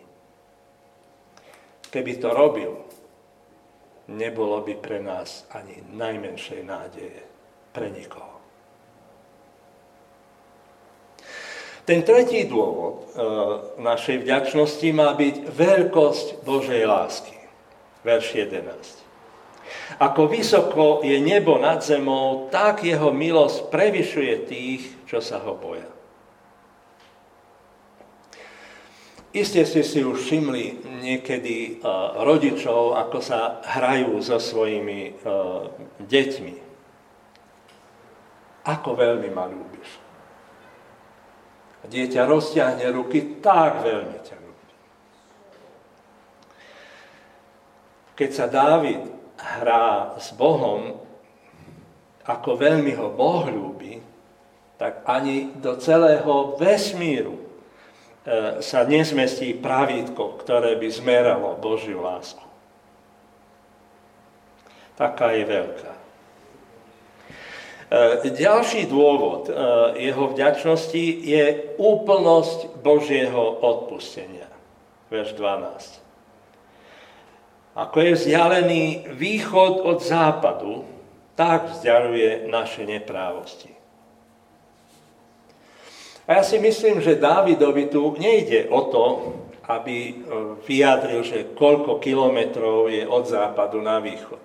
Keby 1.92 2.12
to 2.22 2.30
robil, 2.32 2.72
nebolo 4.08 4.64
by 4.64 4.74
pre 4.80 5.02
nás 5.02 5.44
ani 5.52 5.84
najmenšej 5.92 6.60
nádeje 6.64 7.20
pre 7.74 7.92
nikoho. 7.92 8.32
Ten 11.82 12.06
tretí 12.06 12.46
dôvod 12.46 12.94
e, 12.94 13.26
našej 13.82 14.22
vďačnosti 14.22 14.88
má 14.94 15.18
byť 15.18 15.50
veľkosť 15.50 16.46
Božej 16.46 16.86
lásky. 16.86 17.34
Verš 18.06 18.38
11. 18.38 19.11
Ako 20.00 20.26
vysoko 20.26 21.04
je 21.04 21.20
nebo 21.20 21.60
nad 21.60 21.84
zemou, 21.84 22.48
tak 22.48 22.82
jeho 22.82 23.12
milosť 23.12 23.68
prevyšuje 23.68 24.34
tých, 24.48 24.82
čo 25.06 25.20
sa 25.20 25.38
ho 25.42 25.54
boja. 25.54 25.88
Isté 29.32 29.64
ste 29.64 29.80
si 29.80 30.04
už 30.04 30.28
všimli 30.28 30.84
niekedy 31.00 31.80
uh, 31.80 32.20
rodičov, 32.20 33.00
ako 33.00 33.18
sa 33.24 33.64
hrajú 33.64 34.20
so 34.20 34.36
svojimi 34.36 35.16
uh, 35.24 35.72
deťmi. 36.04 36.54
Ako 38.68 38.92
veľmi 38.92 39.28
ma 39.32 39.48
ľúbiš. 39.48 39.88
Dieťa 41.88 42.28
rozťahne 42.28 42.86
ruky, 42.92 43.40
tak 43.40 43.80
veľmi 43.80 44.18
ťa 44.20 44.36
ľúbi. 44.36 44.72
Keď 48.12 48.30
sa 48.30 48.46
Dávid 48.52 49.21
hrá 49.38 50.16
s 50.18 50.30
Bohom, 50.34 50.98
ako 52.22 52.50
veľmi 52.54 52.94
ho 52.94 53.10
Boh 53.10 53.46
ľúbi, 53.50 53.98
tak 54.78 55.06
ani 55.06 55.54
do 55.62 55.78
celého 55.78 56.58
vesmíru 56.58 57.38
e, 57.38 57.42
sa 58.58 58.82
nezmestí 58.82 59.54
pravítko, 59.54 60.42
ktoré 60.42 60.74
by 60.74 60.88
zmeralo 60.90 61.54
Božiu 61.62 62.02
lásku. 62.02 62.42
Taká 64.98 65.38
je 65.38 65.44
veľká. 65.46 65.92
E, 67.92 68.30
ďalší 68.34 68.90
dôvod 68.90 69.46
e, 69.46 69.52
jeho 70.02 70.34
vďačnosti 70.34 71.04
je 71.22 71.44
úplnosť 71.78 72.82
Božieho 72.82 73.62
odpustenia. 73.62 74.50
Verš 75.14 75.38
12. 75.38 76.01
Ako 77.72 78.04
je 78.04 78.12
vzdialený 78.12 79.16
východ 79.16 79.80
od 79.80 80.04
západu, 80.04 80.84
tak 81.32 81.72
vzdialuje 81.72 82.44
naše 82.52 82.84
neprávosti. 82.84 83.72
A 86.28 86.38
ja 86.38 86.42
si 86.44 86.60
myslím, 86.60 87.00
že 87.00 87.18
Dávidovi 87.18 87.88
tu 87.88 88.14
nejde 88.20 88.68
o 88.68 88.80
to, 88.92 89.04
aby 89.66 89.96
e, 90.10 90.12
vyjadril, 90.68 91.24
že 91.24 91.56
koľko 91.56 91.98
kilometrov 91.98 92.92
je 92.92 93.08
od 93.08 93.24
západu 93.26 93.80
na 93.80 93.98
východ. 93.98 94.42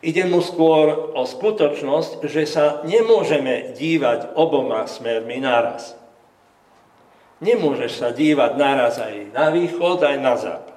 Ide 0.00 0.24
mu 0.24 0.40
skôr 0.40 1.12
o 1.12 1.22
skutočnosť, 1.28 2.24
že 2.24 2.48
sa 2.48 2.80
nemôžeme 2.88 3.76
dívať 3.76 4.32
oboma 4.32 4.88
smermi 4.88 5.44
naraz. 5.44 5.92
Nemôžeš 7.44 8.00
sa 8.00 8.08
dívať 8.08 8.56
naraz 8.56 8.96
aj 8.96 9.36
na 9.36 9.52
východ, 9.52 10.00
aj 10.00 10.16
na 10.16 10.34
západ. 10.40 10.69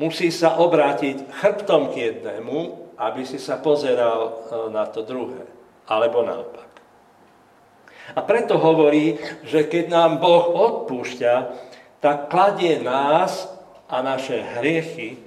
Musí 0.00 0.32
sa 0.32 0.56
obrátiť 0.56 1.28
chrbtom 1.28 1.92
k 1.92 2.08
jednému, 2.08 2.56
aby 2.96 3.28
si 3.28 3.36
sa 3.36 3.60
pozeral 3.60 4.20
e, 4.24 4.32
na 4.72 4.88
to 4.88 5.04
druhé. 5.04 5.44
Alebo 5.84 6.24
naopak. 6.24 6.70
A 8.16 8.20
preto 8.24 8.56
hovorí, 8.56 9.20
že 9.44 9.68
keď 9.68 9.92
nám 9.92 10.12
Boh 10.16 10.56
odpúšťa, 10.56 11.34
tak 12.00 12.32
kladie 12.32 12.80
nás 12.80 13.44
a 13.92 14.00
naše 14.00 14.40
hriechy 14.40 15.20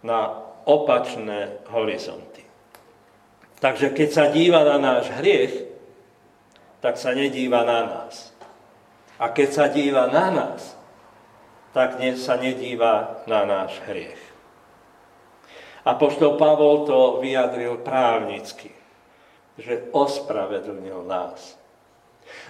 na 0.00 0.32
opačné 0.64 1.60
horizonty. 1.68 2.46
Takže 3.60 3.92
keď 3.92 4.08
sa 4.12 4.24
díva 4.32 4.64
na 4.64 4.76
náš 4.76 5.12
hriech, 5.16 5.66
tak 6.80 7.00
sa 7.00 7.16
nedíva 7.16 7.64
na 7.64 7.84
nás. 7.84 8.32
A 9.16 9.32
keď 9.32 9.48
sa 9.48 9.66
díva 9.72 10.08
na 10.12 10.28
nás, 10.28 10.75
tak 11.76 12.00
sa 12.16 12.40
nedíva 12.40 13.20
na 13.28 13.44
náš 13.44 13.76
hriech. 13.84 14.22
A 15.84 15.92
poštol 15.92 16.40
Pavol 16.40 16.88
to 16.88 17.20
vyjadril 17.20 17.84
právnicky, 17.84 18.72
že 19.60 19.92
ospravedlnil 19.92 21.04
nás. 21.04 21.60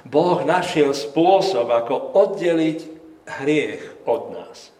Boh 0.06 0.46
našiel 0.46 0.94
spôsob, 0.94 1.74
ako 1.74 2.14
oddeliť 2.14 2.80
hriech 3.42 4.06
od 4.06 4.22
nás. 4.30 4.70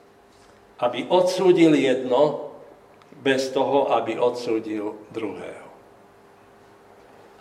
Aby 0.78 1.10
odsúdil 1.10 1.74
jedno 1.74 2.54
bez 3.18 3.50
toho, 3.50 3.90
aby 3.98 4.14
odsúdil 4.14 4.94
druhého. 5.10 5.68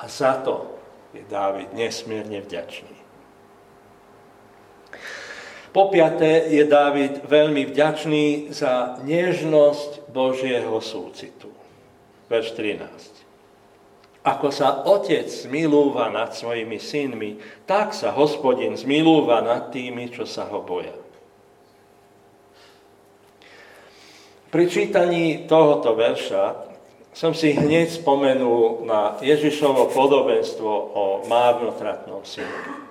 A 0.01 0.09
za 0.09 0.41
to 0.41 0.73
je 1.13 1.21
Dávid 1.29 1.69
nesmierne 1.77 2.41
vďačný. 2.41 2.95
Po 5.75 5.91
piaté 5.91 6.47
je 6.55 6.63
Dávid 6.63 7.27
veľmi 7.27 7.67
vďačný 7.67 8.47
za 8.55 8.95
nežnosť 9.03 10.07
Božieho 10.07 10.79
súcitu. 10.79 11.51
Verš 12.31 12.55
13. 12.55 14.23
Ako 14.23 14.55
sa 14.55 14.87
otec 14.87 15.27
zmilúva 15.27 16.07
nad 16.15 16.31
svojimi 16.31 16.79
synmi, 16.79 17.43
tak 17.67 17.91
sa 17.91 18.15
hospodin 18.15 18.79
zmilúva 18.79 19.43
nad 19.43 19.67
tými, 19.75 20.07
čo 20.15 20.23
sa 20.23 20.47
ho 20.47 20.63
boja. 20.63 20.95
Pri 24.55 24.71
čítaní 24.71 25.43
tohoto 25.43 25.91
verša 25.91 26.71
som 27.11 27.35
si 27.35 27.51
hneď 27.51 27.91
spomenul 27.91 28.87
na 28.87 29.19
Ježišovo 29.19 29.91
podobenstvo 29.91 30.71
o 30.71 31.03
márnotratnom 31.27 32.23
synovi. 32.23 32.85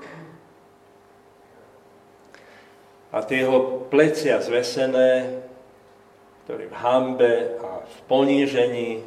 A 3.15 3.23
tie 3.23 3.47
jeho 3.47 3.87
plecia 3.87 4.43
zvesené, 4.43 5.39
ktorý 6.45 6.67
v 6.67 6.77
hambe 6.83 7.35
a 7.63 7.87
v 7.87 7.97
ponížení, 8.11 9.07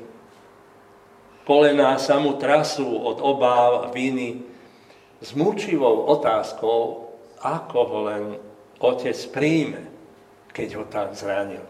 kolená 1.44 2.00
sa 2.00 2.16
mu 2.16 2.40
trasú 2.40 2.88
od 2.88 3.20
obáv 3.20 3.84
a 3.84 3.88
viny, 3.92 4.48
s 5.20 5.36
mučivou 5.36 6.08
otázkou, 6.08 7.12
ako 7.44 7.80
ho 7.84 8.00
len 8.08 8.24
otec 8.80 9.18
príjme, 9.34 9.84
keď 10.56 10.68
ho 10.80 10.84
tak 10.88 11.12
zranil. 11.18 11.66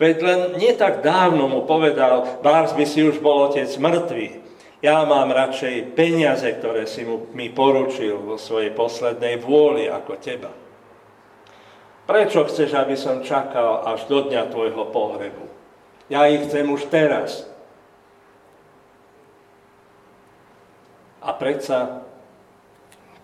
Veď 0.00 0.16
len 0.24 0.40
nie 0.56 0.72
tak 0.72 1.04
dávno 1.04 1.48
mu 1.48 1.66
povedal, 1.68 2.40
Bárs 2.40 2.72
by 2.72 2.84
si 2.88 3.04
už 3.04 3.20
bol 3.20 3.52
otec 3.52 3.68
mŕtvý. 3.68 4.47
Ja 4.78 5.02
mám 5.02 5.34
radšej 5.34 5.98
peniaze, 5.98 6.46
ktoré 6.54 6.86
si 6.86 7.02
mi 7.34 7.50
poručil 7.50 8.14
vo 8.14 8.38
svojej 8.38 8.70
poslednej 8.70 9.42
vôli 9.42 9.90
ako 9.90 10.12
teba. 10.22 10.54
Prečo 12.06 12.46
chceš, 12.46 12.72
aby 12.78 12.94
som 12.94 13.26
čakal 13.26 13.84
až 13.84 14.06
do 14.06 14.30
dňa 14.30 14.48
tvojho 14.48 14.88
pohrebu? 14.94 15.44
Ja 16.08 16.30
ich 16.30 16.46
chcem 16.46 16.64
už 16.70 16.88
teraz. 16.88 17.44
A 21.20 21.34
predsa 21.36 22.06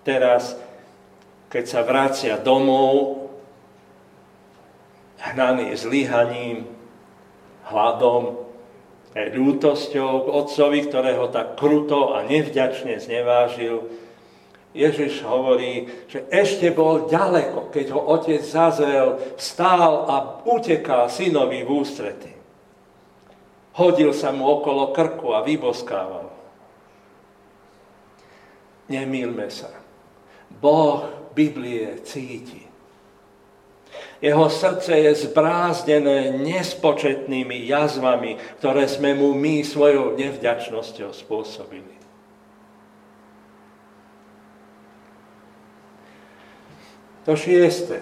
teraz, 0.05 0.59
keď 1.49 1.65
sa 1.65 1.81
vracia 1.81 2.35
domov, 2.37 3.25
hnaný 5.23 5.73
zlyhaním, 5.79 6.69
hladom, 7.73 8.44
ľútosťou 9.15 10.27
k 10.27 10.29
otcovi, 10.29 10.81
ktorého 10.91 11.31
tak 11.31 11.55
kruto 11.55 12.19
a 12.19 12.27
nevďačne 12.27 12.99
znevážil. 12.99 13.87
Ježiš 14.75 15.23
hovorí, 15.23 15.87
že 16.11 16.27
ešte 16.35 16.75
bol 16.75 17.07
ďaleko, 17.07 17.71
keď 17.71 17.87
ho 17.95 18.01
otec 18.11 18.43
zazrel, 18.43 19.23
stál 19.39 20.11
a 20.11 20.43
utekal 20.43 21.07
synovi 21.07 21.63
v 21.63 21.71
ústrety. 21.71 22.33
Hodil 23.79 24.11
sa 24.11 24.35
mu 24.35 24.51
okolo 24.51 24.91
krku 24.91 25.31
a 25.31 25.47
vyboskával. 25.47 26.27
Nemýlme 28.91 29.47
sa. 29.47 29.71
Boh 30.51 31.31
Biblie 31.35 32.03
cíti. 32.03 32.64
Jeho 34.25 34.49
srdce 34.49 35.05
je 35.05 35.29
zbrázdené 35.29 36.33
nespočetnými 36.41 37.69
jazvami, 37.69 38.41
ktoré 38.57 38.89
sme 38.89 39.13
mu 39.13 39.37
my 39.37 39.61
svojou 39.61 40.17
nevďačnosťou 40.17 41.13
spôsobili. 41.13 41.93
To 47.29 47.37
šieste, 47.37 48.01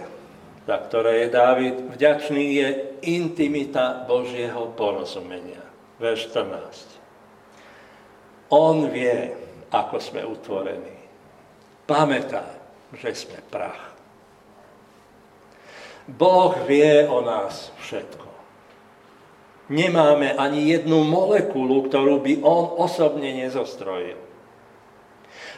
za 0.63 0.77
ktoré 0.87 1.27
je 1.27 1.35
Dávid 1.35 1.91
vďačný, 1.91 2.45
je 2.55 2.69
intimita 3.03 4.07
Božieho 4.07 4.71
porozumenia. 4.79 5.67
Verš 5.99 6.31
14. 6.31 8.55
On 8.55 8.87
vie, 8.87 9.35
ako 9.75 9.99
sme 9.99 10.23
utvorení. 10.23 11.03
Pamätá, 11.83 12.47
že 12.95 13.11
sme 13.11 13.43
prach. 13.51 13.92
Boh 16.11 16.55
vie 16.67 17.07
o 17.07 17.23
nás 17.23 17.71
všetko. 17.79 18.27
Nemáme 19.71 20.35
ani 20.35 20.75
jednu 20.75 21.07
molekulu, 21.07 21.87
ktorú 21.87 22.19
by 22.19 22.43
On 22.43 22.83
osobne 22.83 23.31
nezostrojil. 23.31 24.19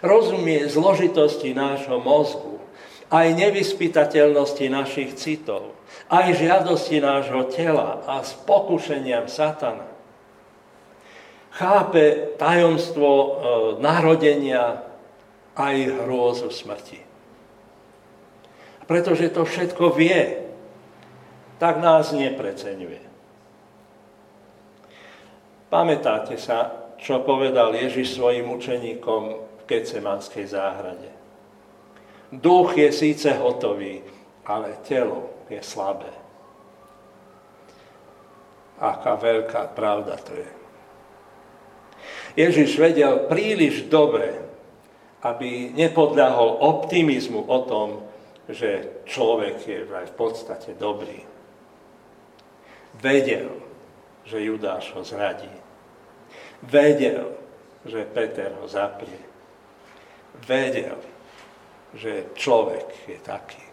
Rozumie 0.04 0.68
zložitosti 0.68 1.56
nášho 1.56 1.96
mozgu, 1.98 2.60
aj 3.08 3.32
nevyspytateľnosti 3.40 4.66
našich 4.68 5.10
citov, 5.16 5.72
aj 6.12 6.36
žiadosti 6.36 7.00
nášho 7.00 7.48
tela 7.48 8.04
a 8.04 8.20
s 8.20 8.36
pokušeniam 8.44 9.26
satana. 9.26 9.88
Chápe 11.54 12.36
tajomstvo 12.36 13.08
e, 13.08 13.28
narodenia 13.78 14.84
aj 15.54 15.76
hrôzu 16.04 16.50
smrti 16.50 17.13
pretože 18.84 19.32
to 19.32 19.44
všetko 19.44 19.96
vie, 19.96 20.44
tak 21.56 21.80
nás 21.80 22.12
nepreceňuje. 22.12 23.02
Pamätáte 25.72 26.38
sa, 26.38 26.92
čo 27.00 27.24
povedal 27.26 27.74
Ježiš 27.74 28.14
svojim 28.14 28.46
učeníkom 28.52 29.22
v 29.34 29.62
Kecemanskej 29.66 30.46
záhrade. 30.46 31.10
Duch 32.30 32.78
je 32.78 32.90
síce 32.94 33.30
hotový, 33.34 34.02
ale 34.46 34.78
telo 34.86 35.46
je 35.50 35.58
slabé. 35.64 36.10
Aká 38.78 39.16
veľká 39.18 39.72
pravda 39.72 40.18
to 40.18 40.34
je. 40.34 40.50
Ježiš 42.34 42.74
vedel 42.74 43.30
príliš 43.30 43.86
dobre, 43.86 44.34
aby 45.24 45.72
nepodľahol 45.72 46.60
optimizmu 46.60 47.46
o 47.46 47.58
tom, 47.64 48.03
že 48.48 49.02
človek 49.08 49.56
je 49.64 49.80
v 49.88 50.14
podstate 50.14 50.76
dobrý. 50.76 51.24
Vedel, 53.00 53.50
že 54.24 54.44
Judáš 54.44 54.92
ho 54.94 55.02
zradí. 55.04 55.50
Vedel, 56.62 57.34
že 57.84 58.04
Peter 58.08 58.52
ho 58.60 58.66
zaprie. 58.68 59.20
Vedel, 60.48 60.96
že 61.94 62.32
človek 62.34 62.88
je 63.08 63.18
taký. 63.20 63.64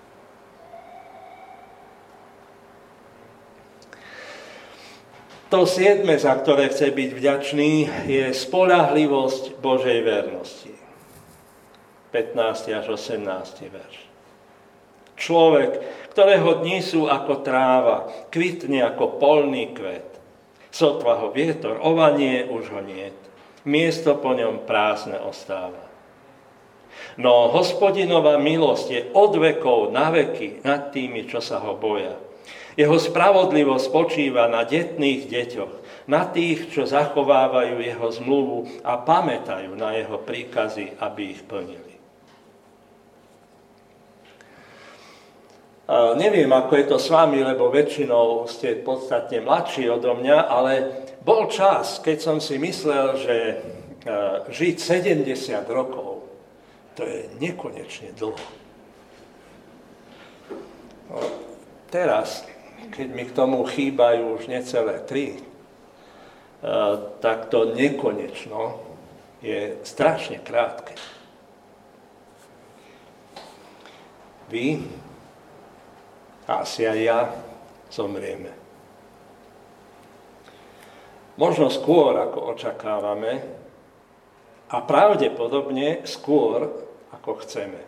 To 5.51 5.67
siedme, 5.67 6.15
za 6.15 6.31
ktoré 6.39 6.71
chce 6.71 6.95
byť 6.95 7.09
vďačný, 7.11 7.71
je 8.07 8.31
spolahlivosť 8.31 9.59
Božej 9.59 9.99
vernosti. 9.99 10.71
15. 12.15 12.71
až 12.71 12.85
18. 12.95 13.67
verš. 13.67 14.10
Človek, 15.21 15.71
ktorého 16.17 16.65
dní 16.65 16.81
sú 16.81 17.05
ako 17.05 17.45
tráva, 17.45 18.09
kvitne 18.33 18.81
ako 18.81 19.21
polný 19.21 19.69
kvet. 19.69 20.17
Sotva 20.73 21.21
ho 21.21 21.29
vietor, 21.29 21.77
ovanie 21.77 22.49
už 22.49 22.73
ho 22.73 22.81
niet. 22.81 23.13
Miesto 23.61 24.17
po 24.17 24.33
ňom 24.33 24.65
prázdne 24.65 25.21
ostáva. 25.21 25.85
No 27.21 27.53
hospodinová 27.53 28.41
milosť 28.41 28.87
je 28.89 29.01
od 29.13 29.37
vekov 29.37 29.93
na 29.93 30.09
veky 30.09 30.65
nad 30.65 30.89
tými, 30.89 31.29
čo 31.29 31.37
sa 31.37 31.61
ho 31.61 31.77
boja. 31.77 32.17
Jeho 32.73 32.97
spravodlivosť 32.97 33.83
spočíva 33.83 34.47
na 34.47 34.65
detných 34.65 35.27
deťoch, 35.27 35.73
na 36.09 36.25
tých, 36.25 36.73
čo 36.73 36.87
zachovávajú 36.87 37.83
jeho 37.83 38.07
zmluvu 38.09 38.81
a 38.81 38.97
pamätajú 38.97 39.75
na 39.77 39.93
jeho 39.93 40.17
príkazy, 40.17 40.97
aby 40.97 41.35
ich 41.35 41.43
plnili. 41.45 41.91
A 41.91 41.93
neviem, 46.17 46.49
ako 46.51 46.73
je 46.77 46.85
to 46.85 46.97
s 46.99 47.07
vami, 47.09 47.41
lebo 47.41 47.71
väčšinou 47.71 48.45
ste 48.45 48.81
podstatne 48.81 49.41
mladší 49.41 49.89
odo 49.89 50.17
mňa, 50.17 50.37
ale 50.45 50.71
bol 51.25 51.47
čas, 51.47 52.01
keď 52.03 52.17
som 52.19 52.37
si 52.37 52.57
myslel, 52.57 53.07
že 53.17 53.35
e, 53.37 53.55
žiť 54.49 54.75
70 54.77 55.61
rokov, 55.69 56.25
to 56.97 57.05
je 57.05 57.29
nekonečne 57.39 58.13
dlho. 58.17 58.49
Teraz 61.91 62.47
keď 62.91 63.07
mi 63.13 63.23
k 63.29 63.35
tomu 63.35 63.63
chýbajú 63.63 64.41
už 64.41 64.51
necelé 64.51 64.99
tri, 65.05 65.37
eh, 65.37 65.41
tak 67.23 67.47
to 67.53 67.71
nekonečno 67.71 68.81
je 69.41 69.77
strašne 69.85 70.41
krátke. 70.41 70.93
Vy, 74.51 74.83
asi 76.59 76.83
aj 76.83 76.99
ja, 76.99 77.19
zomrieme. 77.87 78.51
Možno 81.39 81.71
skôr, 81.71 82.19
ako 82.19 82.51
očakávame, 82.51 83.39
a 84.71 84.77
pravdepodobne 84.79 86.03
skôr, 86.07 86.67
ako 87.11 87.43
chceme. 87.43 87.81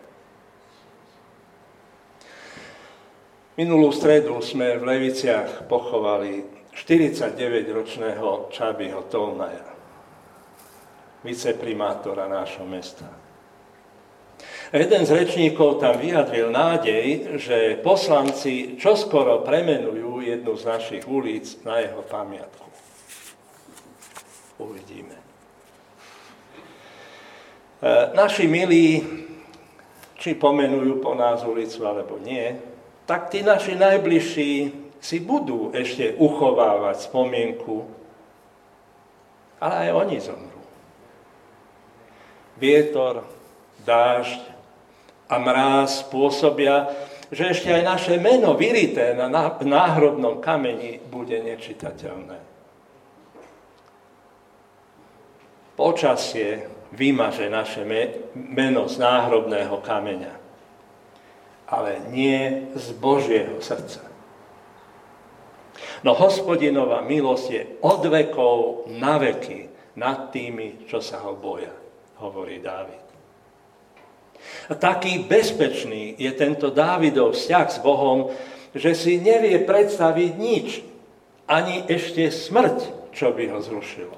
Minulú 3.54 3.94
stredu 3.94 4.36
sme 4.42 4.76
v 4.76 4.82
Leviciach 4.82 5.70
pochovali 5.70 6.44
49-ročného 6.74 8.50
Čabyho 8.50 9.06
Tolnaja, 9.06 9.70
viceprimátora 11.22 12.26
nášho 12.26 12.66
mesta. 12.66 13.23
Jeden 14.74 15.06
z 15.06 15.10
rečníkov 15.14 15.78
tam 15.78 16.02
vyjadril 16.02 16.50
nádej, 16.50 17.38
že 17.38 17.78
poslanci 17.78 18.74
čoskoro 18.74 19.46
premenujú 19.46 20.18
jednu 20.18 20.50
z 20.58 20.66
našich 20.66 21.06
ulic 21.06 21.46
na 21.62 21.78
jeho 21.78 22.02
pamiatku. 22.02 22.66
Uvidíme. 24.58 25.14
E, 25.14 25.22
naši 28.18 28.50
milí, 28.50 28.98
či 30.18 30.34
pomenujú 30.34 30.98
po 30.98 31.14
nás 31.14 31.46
ulicu 31.46 31.78
alebo 31.86 32.18
nie, 32.18 32.58
tak 33.06 33.30
tí 33.30 33.46
naši 33.46 33.78
najbližší 33.78 34.52
si 34.98 35.16
budú 35.22 35.70
ešte 35.70 36.18
uchovávať 36.18 37.06
spomienku, 37.06 37.86
ale 39.62 39.86
aj 39.86 39.90
oni 40.02 40.18
zomrú. 40.18 40.62
Vietor, 42.58 43.22
dážď 43.86 44.53
a 45.28 45.34
mráz 45.40 46.06
spôsobia, 46.06 46.90
že 47.32 47.50
ešte 47.56 47.72
aj 47.72 47.82
naše 47.82 48.14
meno 48.20 48.54
vyrité 48.54 49.16
na 49.16 49.28
náhrobnom 49.58 50.38
kameni 50.44 51.00
bude 51.00 51.40
nečitateľné. 51.40 52.38
Počasie 55.74 56.70
vymaže 56.94 57.50
naše 57.50 57.82
meno 58.34 58.86
z 58.86 58.94
náhrobného 59.02 59.82
kameňa 59.82 60.44
ale 61.68 62.06
nie 62.12 62.70
z 62.76 62.86
Božieho 62.94 63.58
srdca. 63.58 64.04
No 66.04 66.12
hospodinová 66.12 67.00
milosť 67.02 67.46
je 67.50 67.62
od 67.80 68.02
vekov 68.06 68.86
na 69.00 69.16
veky 69.16 69.72
nad 69.96 70.28
tými, 70.30 70.84
čo 70.84 71.00
sa 71.00 71.24
ho 71.24 71.32
boja, 71.34 71.72
hovorí 72.20 72.60
Dávid. 72.60 73.03
A 74.68 74.74
taký 74.74 75.24
bezpečný 75.24 76.16
je 76.16 76.30
tento 76.32 76.72
Dávidov 76.72 77.36
vzťah 77.36 77.66
s 77.68 77.78
Bohom, 77.84 78.32
že 78.74 78.96
si 78.96 79.20
nevie 79.20 79.60
predstaviť 79.62 80.30
nič, 80.34 80.68
ani 81.44 81.84
ešte 81.84 82.32
smrť, 82.32 83.12
čo 83.12 83.36
by 83.36 83.44
ho 83.52 83.60
zrušilo. 83.60 84.16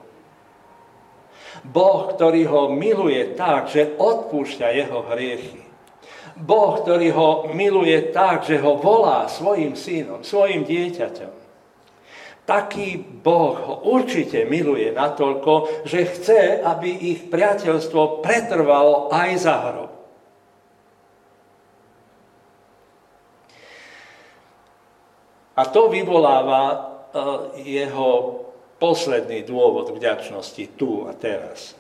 Boh, 1.67 2.15
ktorý 2.15 2.47
ho 2.47 2.63
miluje 2.71 3.35
tak, 3.35 3.67
že 3.67 3.99
odpúšťa 3.99 4.67
jeho 4.77 5.03
hriechy, 5.11 5.67
Boh, 6.37 6.85
ktorý 6.85 7.09
ho 7.17 7.31
miluje 7.57 8.13
tak, 8.13 8.45
že 8.45 8.61
ho 8.61 8.77
volá 8.77 9.25
svojim 9.25 9.73
synom, 9.73 10.21
svojim 10.21 10.69
dieťaťom. 10.69 11.33
Taký 12.45 13.01
Boh 13.01 13.57
ho 13.57 13.75
určite 13.89 14.45
miluje 14.45 14.93
natoľko, 14.93 15.83
že 15.89 16.07
chce, 16.07 16.61
aby 16.61 16.93
ich 17.11 17.27
priateľstvo 17.33 18.21
pretrvalo 18.23 19.11
aj 19.11 19.31
za 19.41 19.57
hrob. 19.67 19.96
A 25.57 25.63
to 25.65 25.89
vyvoláva 25.89 26.63
e, 26.69 26.79
jeho 27.65 28.41
posledný 28.77 29.43
dôvod 29.49 29.89
vďačnosti 29.97 30.77
tu 30.77 31.09
a 31.09 31.17
teraz. 31.17 31.73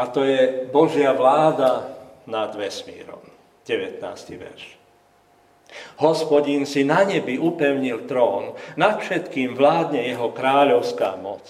A 0.00 0.08
to 0.08 0.24
je 0.24 0.64
Božia 0.72 1.12
vláda 1.12 1.92
nad 2.24 2.48
vesmírom. 2.56 3.20
19. 3.68 4.00
verš. 4.40 4.64
Hospodín 6.00 6.64
si 6.64 6.80
na 6.80 7.04
nebi 7.04 7.36
upevnil 7.36 8.08
trón, 8.08 8.56
nad 8.80 8.96
všetkým 8.96 9.52
vládne 9.52 10.00
jeho 10.08 10.32
kráľovská 10.32 11.20
moc. 11.20 11.44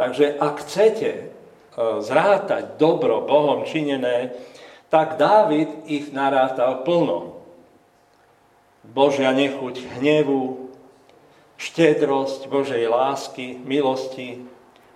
Takže 0.00 0.40
ak 0.40 0.54
chcete 0.64 1.10
e, 1.12 1.24
zrátať 2.00 2.80
dobro 2.80 3.20
Bohom 3.28 3.68
činené, 3.68 4.32
tak 4.88 5.20
Dávid 5.20 5.68
ich 5.84 6.12
narátal 6.16 6.80
plno. 6.84 7.35
Božia 8.92 9.34
nechuť 9.34 9.98
hnevu, 9.98 10.70
štedrosť 11.56 12.46
Božej 12.52 12.84
lásky, 12.86 13.56
milosti, 13.56 14.44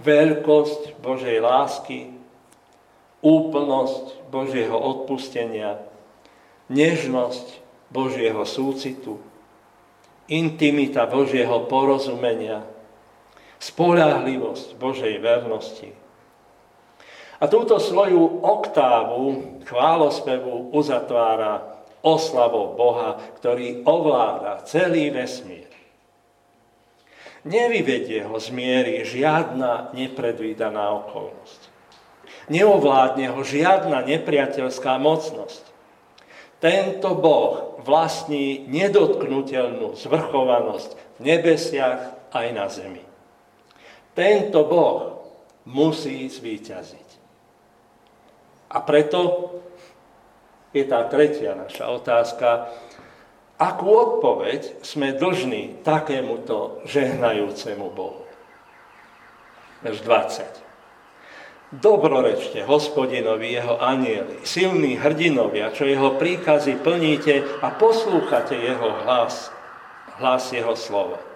veľkosť 0.00 1.00
Božej 1.00 1.38
lásky, 1.40 2.12
úplnosť 3.20 4.32
Božieho 4.32 4.76
odpustenia, 4.76 5.80
nežnosť 6.72 7.60
Božieho 7.92 8.44
súcitu, 8.44 9.20
intimita 10.30 11.04
Božieho 11.04 11.66
porozumenia, 11.68 12.64
spolahlivosť 13.60 14.78
Božej 14.80 15.14
vernosti. 15.20 15.92
A 17.40 17.48
túto 17.48 17.80
svoju 17.80 18.44
oktávu 18.44 19.24
chválospevu 19.64 20.76
uzatvára 20.76 21.79
oslavou 22.00 22.76
Boha, 22.76 23.20
ktorý 23.40 23.84
ovláda 23.84 24.64
celý 24.64 25.12
vesmír. 25.12 25.68
Nevyvedie 27.44 28.28
ho 28.28 28.36
z 28.36 28.52
miery 28.52 29.00
žiadna 29.04 29.96
nepredvídaná 29.96 30.92
okolnosť. 31.04 31.60
Neovládne 32.52 33.32
ho 33.32 33.40
žiadna 33.40 34.04
nepriateľská 34.04 35.00
mocnosť. 35.00 35.64
Tento 36.60 37.16
Boh 37.16 37.80
vlastní 37.80 38.68
nedotknutelnú 38.68 39.96
zvrchovanosť 39.96 40.90
v 41.16 41.20
nebesiach 41.24 42.00
aj 42.36 42.46
na 42.52 42.66
zemi. 42.68 43.00
Tento 44.12 44.60
Boh 44.68 45.24
musí 45.64 46.28
zvíťaziť. 46.28 47.08
A 48.70 48.78
preto 48.84 49.50
je 50.70 50.84
tá 50.86 51.02
tretia 51.10 51.58
naša 51.58 51.90
otázka, 51.90 52.70
akú 53.58 53.88
odpoveď 53.90 54.82
sme 54.86 55.12
dlžní 55.14 55.82
takémuto 55.82 56.80
žehnajúcemu 56.86 57.86
Bohu. 57.90 58.24
Verš 59.82 60.00
20. 60.04 60.70
Dobrorečte 61.70 62.66
hospodinovi 62.66 63.54
jeho 63.54 63.78
anieli, 63.78 64.42
silní 64.42 64.98
hrdinovia, 64.98 65.70
čo 65.70 65.86
jeho 65.86 66.18
príkazy 66.18 66.82
plníte 66.82 67.46
a 67.62 67.70
poslúchate 67.70 68.58
jeho 68.58 68.90
hlas, 69.06 69.54
hlas 70.18 70.50
jeho 70.50 70.74
slova. 70.74 71.29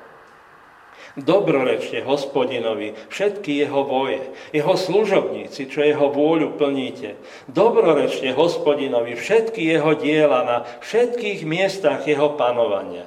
Dobrorečte 1.14 2.02
hospodinovi 2.02 2.98
všetky 3.06 3.62
jeho 3.62 3.86
voje, 3.86 4.34
jeho 4.50 4.74
služobníci, 4.74 5.70
čo 5.70 5.86
jeho 5.86 6.10
vôľu 6.10 6.58
plníte. 6.58 7.14
Dobrorečte 7.46 8.34
hospodinovi 8.34 9.14
všetky 9.14 9.62
jeho 9.62 9.94
diela 9.94 10.42
na 10.42 10.56
všetkých 10.82 11.46
miestach 11.46 12.02
jeho 12.02 12.34
panovania. 12.34 13.06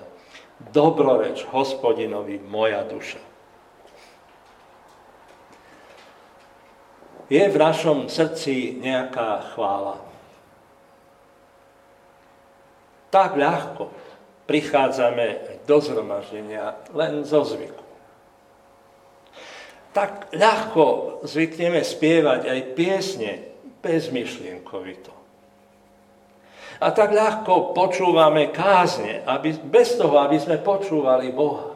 Dobroreč 0.71 1.45
hospodinovi 1.51 2.39
moja 2.41 2.81
duša. 2.87 3.27
je 7.27 7.43
v 7.43 7.57
našom 7.59 8.07
srdci 8.07 8.79
nejaká 8.79 9.51
chvála. 9.51 9.99
Tak 13.11 13.39
ľahko 13.39 13.91
prichádzame 14.47 15.59
do 15.67 15.77
zhromaždenia 15.83 16.79
len 16.95 17.27
zo 17.27 17.43
zvyku. 17.43 17.83
Tak 19.91 20.31
ľahko 20.31 21.19
zvykneme 21.27 21.83
spievať 21.83 22.47
aj 22.47 22.59
piesne 22.73 23.31
bezmyšlienkovito. 23.83 25.13
A 26.77 26.93
tak 26.93 27.09
ľahko 27.09 27.73
počúvame 27.73 28.53
kázne, 28.53 29.25
aby, 29.25 29.57
bez 29.57 29.97
toho, 29.97 30.21
aby 30.21 30.37
sme 30.37 30.61
počúvali 30.61 31.33
Boha. 31.33 31.73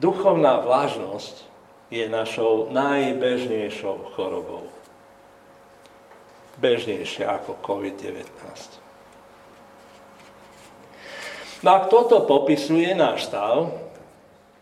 Duchovná 0.00 0.64
vlážnosť 0.64 1.44
je 1.92 2.08
našou 2.08 2.72
najbežnejšou 2.72 4.16
chorobou. 4.16 4.64
Bežnejšia 6.56 7.36
ako 7.36 7.60
COVID-19. 7.60 8.89
No 11.60 11.68
ak 11.76 11.92
toto 11.92 12.24
popisuje 12.24 12.96
náš 12.96 13.28
stav, 13.28 13.68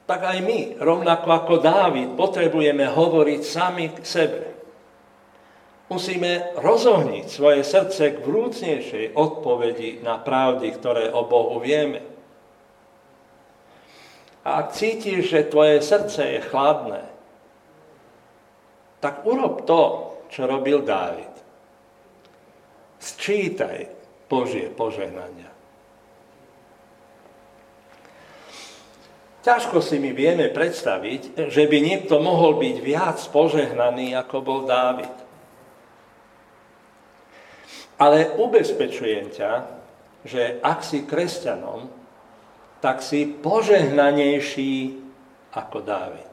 tak 0.09 0.25
aj 0.25 0.39
my, 0.41 0.61
rovnako 0.81 1.29
ako 1.31 1.55
Dávid, 1.63 2.17
potrebujeme 2.19 2.89
hovoriť 2.91 3.41
sami 3.45 3.93
k 3.93 4.03
sebe. 4.03 4.43
Musíme 5.89 6.59
rozohniť 6.59 7.27
svoje 7.29 7.61
srdce 7.65 8.19
k 8.19 8.25
vrúcnejšej 8.25 9.07
odpovedi 9.17 10.05
na 10.05 10.21
pravdy, 10.21 10.69
ktoré 10.75 11.09
o 11.13 11.25
Bohu 11.25 11.61
vieme. 11.61 12.05
A 14.45 14.65
ak 14.65 14.73
cítiš, 14.73 15.29
že 15.29 15.49
tvoje 15.49 15.81
srdce 15.85 16.41
je 16.41 16.41
chladné, 16.45 17.05
tak 18.99 19.29
urob 19.29 19.69
to, 19.69 20.17
čo 20.33 20.49
robil 20.49 20.83
Dávid. 20.83 21.31
Sčítaj 22.99 23.87
Božie 24.27 24.73
požehnania. 24.73 25.58
Ťažko 29.49 29.81
si 29.81 29.97
mi 29.97 30.13
vieme 30.13 30.53
predstaviť, 30.53 31.49
že 31.49 31.65
by 31.65 31.79
niekto 31.81 32.21
mohol 32.21 32.61
byť 32.61 32.77
viac 32.85 33.17
požehnaný, 33.33 34.13
ako 34.13 34.45
bol 34.45 34.61
Dávid. 34.69 35.09
Ale 37.97 38.37
ubezpečujem 38.37 39.33
ťa, 39.33 39.53
že 40.29 40.61
ak 40.61 40.85
si 40.85 41.09
kresťanom, 41.09 41.89
tak 42.85 43.01
si 43.01 43.25
požehnanejší 43.25 45.01
ako 45.57 45.79
Dávid. 45.81 46.29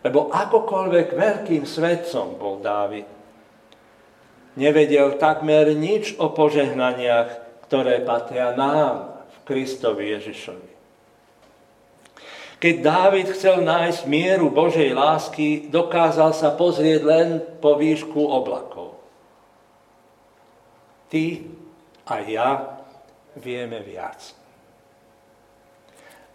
Lebo 0.00 0.32
akokoľvek 0.32 1.12
veľkým 1.12 1.68
svetcom 1.68 2.40
bol 2.40 2.64
Dávid, 2.64 3.04
nevedel 4.56 5.20
takmer 5.20 5.76
nič 5.76 6.16
o 6.16 6.32
požehnaniach, 6.32 7.60
ktoré 7.68 8.00
patria 8.00 8.56
nám 8.56 9.28
v 9.28 9.36
Kristovi 9.44 10.16
Ježišovi. 10.16 10.65
Keď 12.56 12.74
Dávid 12.80 13.28
chcel 13.36 13.60
nájsť 13.60 14.08
mieru 14.08 14.48
Božej 14.48 14.96
lásky, 14.96 15.68
dokázal 15.68 16.32
sa 16.32 16.56
pozrieť 16.56 17.00
len 17.04 17.28
po 17.60 17.76
výšku 17.76 18.16
oblakov. 18.16 18.96
Ty 21.12 21.44
a 22.08 22.14
ja 22.24 22.50
vieme 23.36 23.84
viac. 23.84 24.32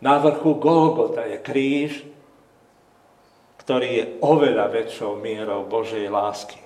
Na 0.02 0.22
vrchu 0.22 0.62
Golgota 0.62 1.26
je 1.26 1.38
kríž, 1.42 2.06
ktorý 3.62 3.90
je 3.90 4.06
oveľa 4.22 4.74
väčšou 4.74 5.18
mierou 5.18 5.66
Božej 5.70 6.10
lásky. 6.10 6.62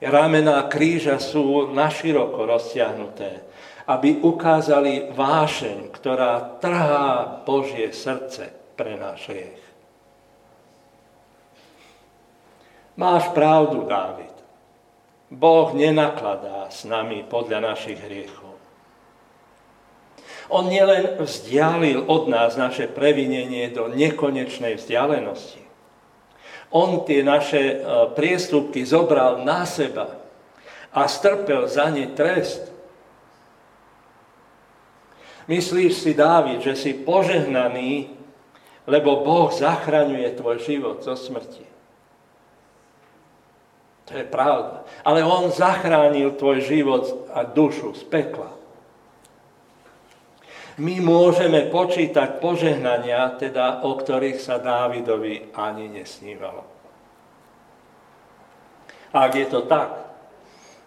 Ramená 0.00 0.64
kríža 0.72 1.20
sú 1.20 1.68
naširoko 1.72 2.48
roztiahnuté, 2.48 3.44
aby 3.90 4.22
ukázali 4.22 5.10
vášeň, 5.10 5.90
ktorá 5.90 6.62
trhá 6.62 7.42
Božie 7.42 7.90
srdce 7.90 8.54
pre 8.78 8.94
náš 8.94 9.26
hriech. 9.26 9.62
Máš 12.94 13.34
pravdu, 13.34 13.82
Dávid. 13.82 14.30
Boh 15.30 15.74
nenakladá 15.74 16.70
s 16.70 16.86
nami 16.86 17.26
podľa 17.26 17.74
našich 17.74 17.98
hriechov. 17.98 18.54
On 20.50 20.66
nielen 20.66 21.18
vzdialil 21.18 22.06
od 22.10 22.26
nás 22.26 22.58
naše 22.58 22.90
previnenie 22.90 23.70
do 23.70 23.86
nekonečnej 23.86 24.74
vzdialenosti. 24.78 25.62
On 26.74 27.02
tie 27.06 27.22
naše 27.22 27.62
e, 27.62 27.76
priestupky 28.14 28.82
zobral 28.82 29.46
na 29.46 29.62
seba 29.66 30.18
a 30.90 31.06
strpel 31.06 31.66
za 31.70 31.90
ne 31.90 32.10
trest. 32.14 32.69
Myslíš 35.48 35.92
si, 35.94 36.12
Dávid, 36.12 36.60
že 36.60 36.76
si 36.76 36.92
požehnaný, 36.92 38.12
lebo 38.84 39.24
Boh 39.24 39.48
zachraňuje 39.52 40.36
tvoj 40.36 40.56
život 40.60 40.98
zo 41.00 41.16
smrti. 41.16 41.64
To 44.10 44.12
je 44.18 44.26
pravda. 44.26 44.82
Ale 45.06 45.22
On 45.22 45.48
zachránil 45.48 46.34
tvoj 46.34 46.66
život 46.66 47.30
a 47.30 47.46
dušu 47.46 47.94
z 47.94 48.02
pekla 48.10 48.60
my 50.80 50.96
môžeme 51.04 51.68
počítať 51.68 52.40
požehnania, 52.40 53.36
teda 53.36 53.84
o 53.84 53.92
ktorých 54.00 54.40
sa 54.40 54.56
Dávidovi 54.56 55.52
ani 55.52 55.92
nesnívalo. 55.92 56.64
Ak 59.12 59.36
je 59.36 59.44
to 59.44 59.68
tak, 59.68 60.08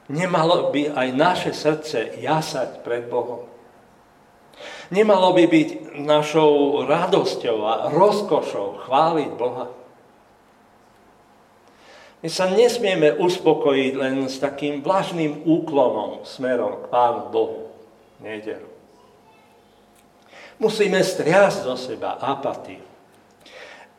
nemalo 0.09 0.73
by 0.73 0.97
aj 0.97 1.07
naše 1.13 1.51
srdce 1.53 2.17
jasať 2.17 2.81
pred 2.81 3.05
Bohom. 3.05 3.45
Nemalo 4.93 5.33
by 5.33 5.45
byť 5.49 5.69
našou 6.03 6.85
radosťou 6.85 7.57
a 7.65 7.73
rozkošou 7.89 8.85
chváliť 8.85 9.31
Boha. 9.33 9.67
My 12.23 12.29
sa 12.31 12.47
nesmieme 12.47 13.19
uspokojiť 13.19 13.93
len 13.99 14.15
s 14.31 14.39
takým 14.39 14.79
vlažným 14.79 15.43
úklonom 15.43 16.23
smerom 16.23 16.83
k 16.83 16.85
Pánu 16.87 17.27
Bohu 17.27 17.67
nedelu. 18.23 18.69
Musíme 20.61 21.03
striasť 21.03 21.67
zo 21.67 21.75
seba 21.75 22.15
apatiu. 22.15 22.79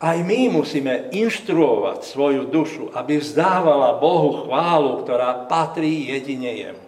Aj 0.01 0.17
my 0.21 0.53
musíme 0.53 1.13
inštruovať 1.13 2.05
svoju 2.05 2.49
dušu, 2.49 2.85
aby 2.97 3.21
vzdávala 3.21 4.01
Bohu 4.01 4.45
chválu, 4.45 5.05
ktorá 5.05 5.45
patrí 5.49 6.09
jedine 6.13 6.53
jemu. 6.53 6.84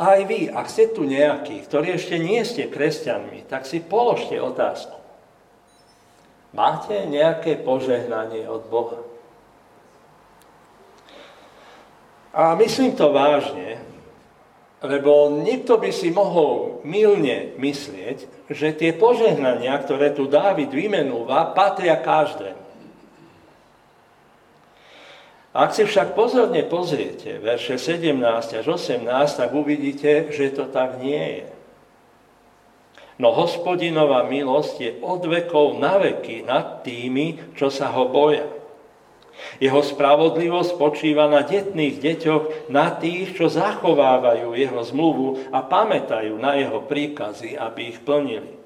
A 0.00 0.16
aj 0.16 0.22
vy, 0.24 0.40
ak 0.48 0.66
ste 0.72 0.88
tu 0.88 1.04
nejakí, 1.04 1.68
ktorí 1.68 1.96
ešte 1.96 2.16
nie 2.16 2.40
ste 2.48 2.68
kresťanmi, 2.68 3.44
tak 3.48 3.68
si 3.68 3.80
položte 3.80 4.36
otázku. 4.40 4.96
Máte 6.52 7.08
nejaké 7.08 7.60
požehnanie 7.60 8.44
od 8.48 8.68
Boha? 8.68 9.00
A 12.32 12.56
myslím 12.56 12.96
to 12.96 13.12
vážne, 13.12 13.80
Lebo 14.82 15.30
niekto 15.30 15.78
by 15.78 15.94
si 15.94 16.10
mohol 16.10 16.82
milne 16.82 17.54
myslieť, 17.54 18.50
že 18.50 18.74
tie 18.74 18.90
požehnania, 18.90 19.78
ktoré 19.78 20.10
tu 20.10 20.26
Dávid 20.26 20.74
vymenúva, 20.74 21.54
patria 21.54 21.94
každému. 22.02 22.61
Ak 25.52 25.76
si 25.76 25.84
však 25.84 26.16
pozorne 26.16 26.64
pozriete 26.64 27.36
verše 27.36 27.76
17 27.76 28.16
až 28.56 28.64
18, 28.64 29.04
tak 29.36 29.50
uvidíte, 29.52 30.32
že 30.32 30.48
to 30.48 30.64
tak 30.72 30.96
nie 30.96 31.44
je. 31.44 31.46
No 33.20 33.36
hospodinová 33.36 34.24
milosť 34.24 34.74
je 34.80 34.90
od 35.04 35.20
vekov 35.28 35.76
na 35.76 36.00
veky 36.00 36.48
nad 36.48 36.80
tými, 36.80 37.52
čo 37.52 37.68
sa 37.68 37.92
ho 37.92 38.08
boja. 38.08 38.48
Jeho 39.60 39.84
spravodlivosť 39.84 40.80
počíva 40.80 41.28
na 41.28 41.44
detných 41.44 42.00
deťoch, 42.00 42.72
na 42.72 42.88
tých, 42.96 43.36
čo 43.36 43.52
zachovávajú 43.52 44.56
jeho 44.56 44.80
zmluvu 44.80 45.52
a 45.52 45.60
pamätajú 45.60 46.32
na 46.40 46.56
jeho 46.56 46.80
príkazy, 46.80 47.60
aby 47.60 47.92
ich 47.92 48.00
plnili. 48.00 48.56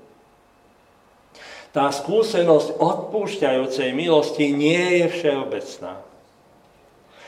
Tá 1.75 1.91
skúsenosť 1.91 2.79
odpúšťajúcej 2.79 3.91
milosti 3.91 4.55
nie 4.55 5.03
je 5.03 5.07
všeobecná. 5.11 6.06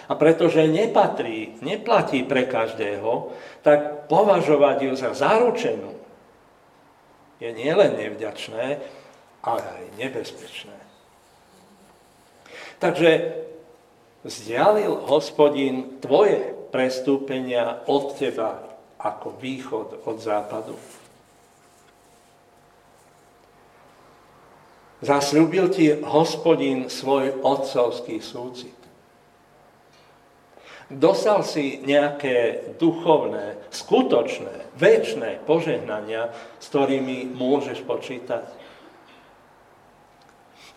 A 0.08 0.16
pretože 0.16 0.64
nepatrí, 0.64 1.60
neplatí 1.60 2.24
pre 2.24 2.48
každého, 2.48 3.32
tak 3.60 4.08
považovať 4.08 4.76
ju 4.88 4.92
za 4.96 5.12
zaručenú 5.12 5.98
je 7.38 7.50
nielen 7.54 7.94
nevďačné, 7.94 8.66
ale 9.44 9.62
aj 9.62 9.84
nebezpečné. 10.00 10.78
Takže 12.78 13.10
vzdialil 14.26 15.06
hospodin 15.06 15.98
tvoje 16.02 16.56
prestúpenia 16.74 17.82
od 17.86 18.18
teba 18.18 18.64
ako 18.98 19.38
východ 19.38 20.02
od 20.06 20.16
západu. 20.18 20.74
Zasľúbil 24.98 25.70
ti 25.70 25.94
hospodin 26.02 26.90
svoj 26.90 27.38
otcovský 27.38 28.18
súcit. 28.18 28.77
Dosal 30.88 31.44
si 31.44 31.84
nejaké 31.84 32.72
duchovné, 32.80 33.60
skutočné, 33.68 34.72
väčšie 34.80 35.44
požehnania, 35.44 36.32
s 36.56 36.72
ktorými 36.72 37.36
môžeš 37.36 37.84
počítať. 37.84 38.48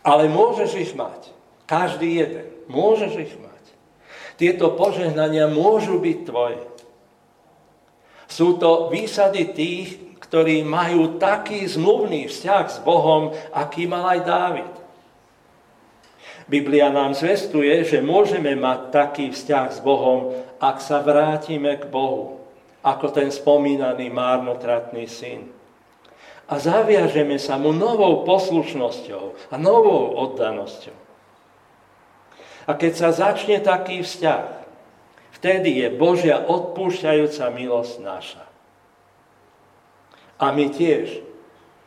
Ale 0.03 0.27
môžeš 0.27 0.71
ich 0.75 0.91
mať. 0.99 1.31
Každý 1.63 2.09
jeden. 2.19 2.45
Môžeš 2.67 3.13
ich 3.23 3.35
mať. 3.39 3.63
Tieto 4.35 4.75
požehnania 4.75 5.47
môžu 5.47 6.01
byť 6.03 6.17
tvoje. 6.27 6.63
Sú 8.27 8.59
to 8.59 8.91
výsady 8.91 9.55
tých, 9.55 9.89
ktorí 10.19 10.63
majú 10.67 11.19
taký 11.19 11.63
zmluvný 11.67 12.27
vzťah 12.27 12.65
s 12.67 12.79
Bohom, 12.83 13.31
aký 13.55 13.87
mal 13.87 14.17
aj 14.17 14.19
Dávid. 14.27 14.80
Biblia 16.51 16.91
nám 16.91 17.15
zvestuje, 17.15 17.87
že 17.87 18.03
môžeme 18.03 18.59
mať 18.59 18.91
taký 18.91 19.25
vzťah 19.31 19.67
s 19.71 19.79
Bohom, 19.79 20.35
ak 20.59 20.83
sa 20.83 20.99
vrátime 20.99 21.79
k 21.79 21.87
Bohu, 21.87 22.43
ako 22.83 23.07
ten 23.15 23.31
spomínaný 23.31 24.11
márnotratný 24.11 25.07
syn. 25.07 25.47
A 26.51 26.59
zaviažeme 26.59 27.39
sa 27.39 27.55
mu 27.55 27.71
novou 27.71 28.27
poslušnosťou 28.27 29.47
a 29.47 29.55
novou 29.55 30.11
oddanosťou. 30.27 30.97
A 32.67 32.71
keď 32.75 32.93
sa 32.99 33.09
začne 33.15 33.63
taký 33.63 34.03
vzťah, 34.03 34.43
vtedy 35.39 35.79
je 35.79 35.87
Božia 35.95 36.43
odpúšťajúca 36.43 37.47
milosť 37.47 37.93
naša. 38.03 38.43
A 40.35 40.51
my 40.51 40.67
tiež 40.67 41.23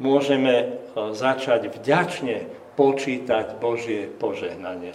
môžeme 0.00 0.54
e, 0.56 0.66
začať 1.12 1.68
vďačne 1.68 2.63
počítať 2.74 3.56
Božie 3.62 4.10
požehnanie. 4.10 4.92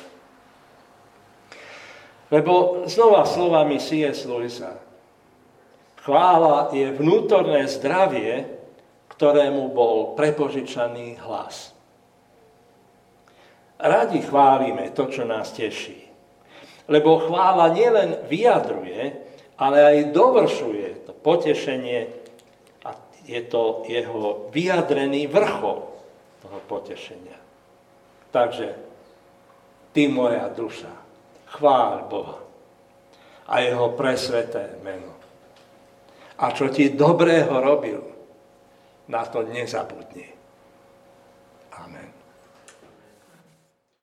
Lebo 2.30 2.86
znova 2.86 3.26
slovami 3.26 3.82
C.S. 3.82 4.30
Lewisa, 4.30 4.78
chvála 6.06 6.70
je 6.70 6.94
vnútorné 6.94 7.66
zdravie, 7.66 8.46
ktorému 9.10 9.74
bol 9.74 10.14
prepožičaný 10.14 11.18
hlas. 11.26 11.74
Radi 13.80 14.22
chválime 14.22 14.92
to, 14.94 15.08
čo 15.08 15.26
nás 15.26 15.56
teší. 15.56 16.06
Lebo 16.92 17.24
chvála 17.26 17.72
nielen 17.72 18.28
vyjadruje, 18.28 19.02
ale 19.56 19.78
aj 19.80 19.98
dovršuje 20.12 20.88
to 21.08 21.12
potešenie 21.16 22.12
a 22.84 22.90
je 23.24 23.42
to 23.48 23.88
jeho 23.88 24.52
vyjadrený 24.52 25.32
vrchol 25.32 25.80
toho 26.44 26.60
potešenia. 26.68 27.39
Takže 28.30 28.78
ty 29.94 30.06
moja 30.06 30.50
duša, 30.54 30.94
chváľ 31.58 31.94
Boha 32.06 32.40
a 33.50 33.66
jeho 33.66 33.98
presveté 33.98 34.78
meno. 34.86 35.18
A 36.40 36.54
čo 36.54 36.70
ti 36.70 36.94
dobrého 36.94 37.50
robil, 37.50 38.00
na 39.10 39.26
to 39.26 39.42
nezabudni. 39.42 40.30
Amen. 41.82 42.19